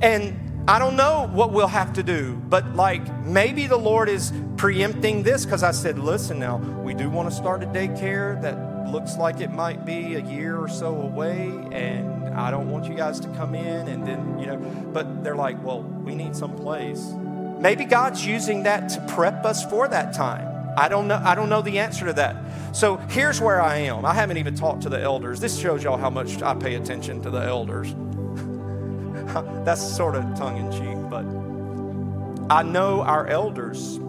[0.03, 4.33] And I don't know what we'll have to do, but like maybe the Lord is
[4.57, 8.89] preempting this because I said, listen, now we do want to start a daycare that
[8.89, 12.95] looks like it might be a year or so away, and I don't want you
[12.95, 14.59] guys to come in and then, you know,
[14.93, 17.15] but they're like, well, we need some place.
[17.59, 20.47] Maybe God's using that to prep us for that time.
[20.77, 21.21] I don't know.
[21.25, 22.77] I don't know the answer to that.
[22.77, 24.05] So here's where I am.
[24.05, 25.41] I haven't even talked to the elders.
[25.41, 27.93] This shows y'all how much I pay attention to the elders.
[29.65, 31.25] That's sort of tongue in cheek, but
[32.53, 34.01] I know our elders.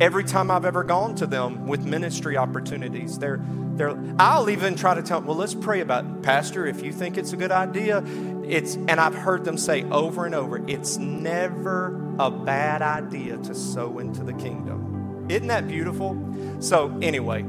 [0.00, 3.40] Every time I've ever gone to them with ministry opportunities, they're,
[3.76, 6.22] they're, I'll even try to tell them, well, let's pray about it.
[6.22, 8.04] Pastor, if you think it's a good idea,
[8.44, 13.54] it's, and I've heard them say over and over, it's never a bad idea to
[13.54, 15.26] sow into the kingdom.
[15.28, 16.16] Isn't that beautiful?
[16.60, 17.44] So, anyway,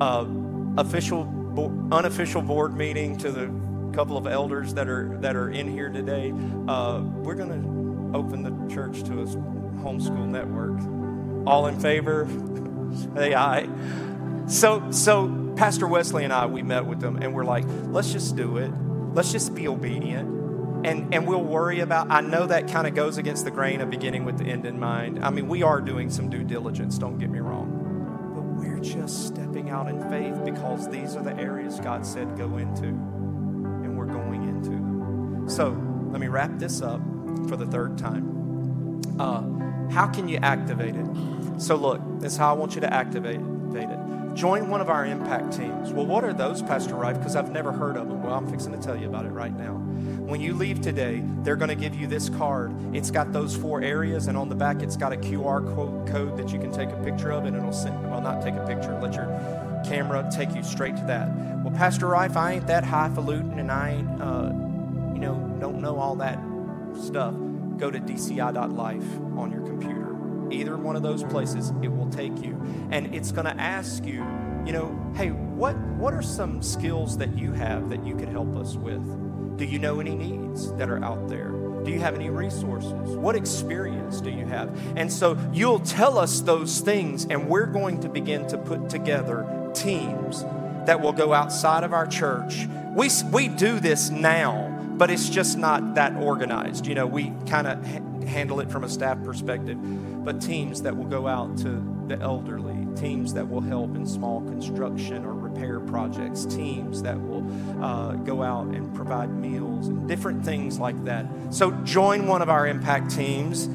[0.00, 0.26] uh,
[0.76, 1.22] official,
[1.92, 6.32] unofficial board meeting to the couple of elders that are that are in here today.
[6.66, 9.26] Uh, we're going to open the church to a
[9.82, 10.80] homeschool network.
[11.46, 12.28] All in favor?
[13.14, 13.68] Say aye.
[14.46, 18.36] So so Pastor Wesley and I we met with them and we're like, let's just
[18.36, 18.70] do it.
[19.14, 20.40] Let's just be obedient.
[20.84, 23.88] And, and we'll worry about i know that kind of goes against the grain of
[23.88, 27.18] beginning with the end in mind i mean we are doing some due diligence don't
[27.18, 31.78] get me wrong but we're just stepping out in faith because these are the areas
[31.78, 32.98] god said go into
[35.52, 35.76] so
[36.10, 37.00] let me wrap this up
[37.48, 39.02] for the third time.
[39.18, 39.42] Uh,
[39.92, 41.06] how can you activate it?
[41.58, 44.34] So, look, this is how I want you to activate it.
[44.34, 45.92] Join one of our impact teams.
[45.92, 47.18] Well, what are those, Pastor Rife?
[47.18, 48.22] Because I've never heard of them.
[48.22, 49.74] Well, I'm fixing to tell you about it right now.
[49.74, 52.72] When you leave today, they're going to give you this card.
[52.94, 55.62] It's got those four areas, and on the back, it's got a QR
[56.10, 58.66] code that you can take a picture of, and it'll send, well, not take a
[58.66, 59.26] picture, let your
[59.84, 61.28] camera take you straight to that.
[61.62, 64.20] Well, Pastor Rife, I ain't that highfalutin, and I ain't.
[64.20, 64.52] Uh,
[65.14, 66.38] you know, don't know all that
[67.00, 67.34] stuff,
[67.76, 69.04] go to dci.life
[69.36, 70.16] on your computer.
[70.50, 72.60] Either one of those places, it will take you.
[72.90, 74.24] And it's going to ask you,
[74.66, 78.56] you know, hey, what, what are some skills that you have that you could help
[78.56, 79.02] us with?
[79.56, 81.50] Do you know any needs that are out there?
[81.84, 83.16] Do you have any resources?
[83.16, 84.76] What experience do you have?
[84.96, 89.42] And so you'll tell us those things, and we're going to begin to put together
[89.74, 90.44] teams
[90.86, 92.66] that will go outside of our church.
[92.94, 96.86] We, we do this now but it's just not that organized.
[96.86, 99.76] You know, we kind of ha- handle it from a staff perspective,
[100.24, 104.42] but teams that will go out to the elderly, teams that will help in small
[104.42, 107.44] construction or repair projects, teams that will
[107.82, 111.26] uh, go out and provide meals and different things like that.
[111.50, 113.68] So join one of our impact teams.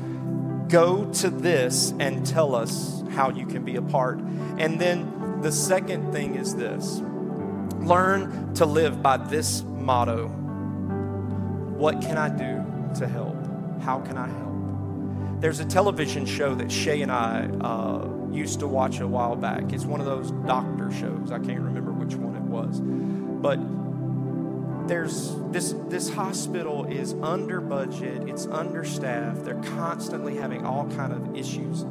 [0.70, 4.20] Go to this and tell us how you can be a part.
[4.20, 7.02] And then the second thing is this
[7.80, 10.28] learn to live by this motto
[11.78, 12.64] What can I do
[13.00, 13.38] to help?
[13.82, 15.42] How can I help?
[15.42, 19.72] There's a television show that Shay and I uh, used to watch a while back.
[19.72, 21.32] It's one of those doctor shows.
[21.32, 22.82] I can't remember which one it was.
[22.82, 23.60] But
[24.88, 31.36] there's this this hospital is under budget, it's understaffed, they're constantly having all kind of
[31.36, 31.82] issues.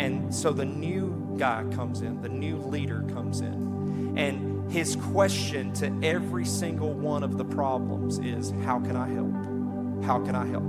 [0.00, 4.14] And so the new guy comes in, the new leader comes in.
[4.16, 10.04] And his question to every single one of the problems is how can I help?
[10.04, 10.64] How can I help?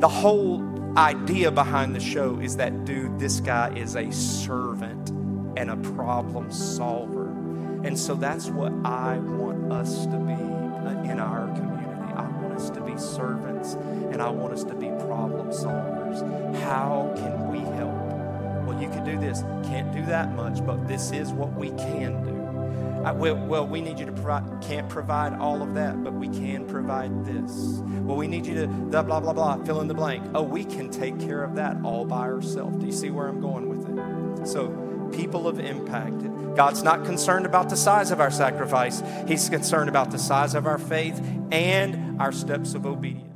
[0.00, 0.62] The whole
[0.96, 5.10] idea behind the show is that dude, this guy is a servant
[5.56, 7.28] and a problem solver.
[7.84, 12.12] And so that's what I want us to be uh, in our community.
[12.14, 16.20] I want us to be servants and I want us to be problem solvers.
[16.62, 18.01] How can we help?
[18.66, 19.42] Well, you can do this.
[19.64, 22.42] Can't do that much, but this is what we can do.
[23.04, 26.28] I, well, well, we need you to provide, can't provide all of that, but we
[26.28, 27.80] can provide this.
[28.04, 30.24] Well, we need you to, blah, blah, blah, blah, fill in the blank.
[30.34, 32.78] Oh, we can take care of that all by ourselves.
[32.78, 34.46] Do you see where I'm going with it?
[34.46, 34.68] So,
[35.12, 36.54] people of impact.
[36.54, 40.66] God's not concerned about the size of our sacrifice, He's concerned about the size of
[40.66, 43.31] our faith and our steps of obedience.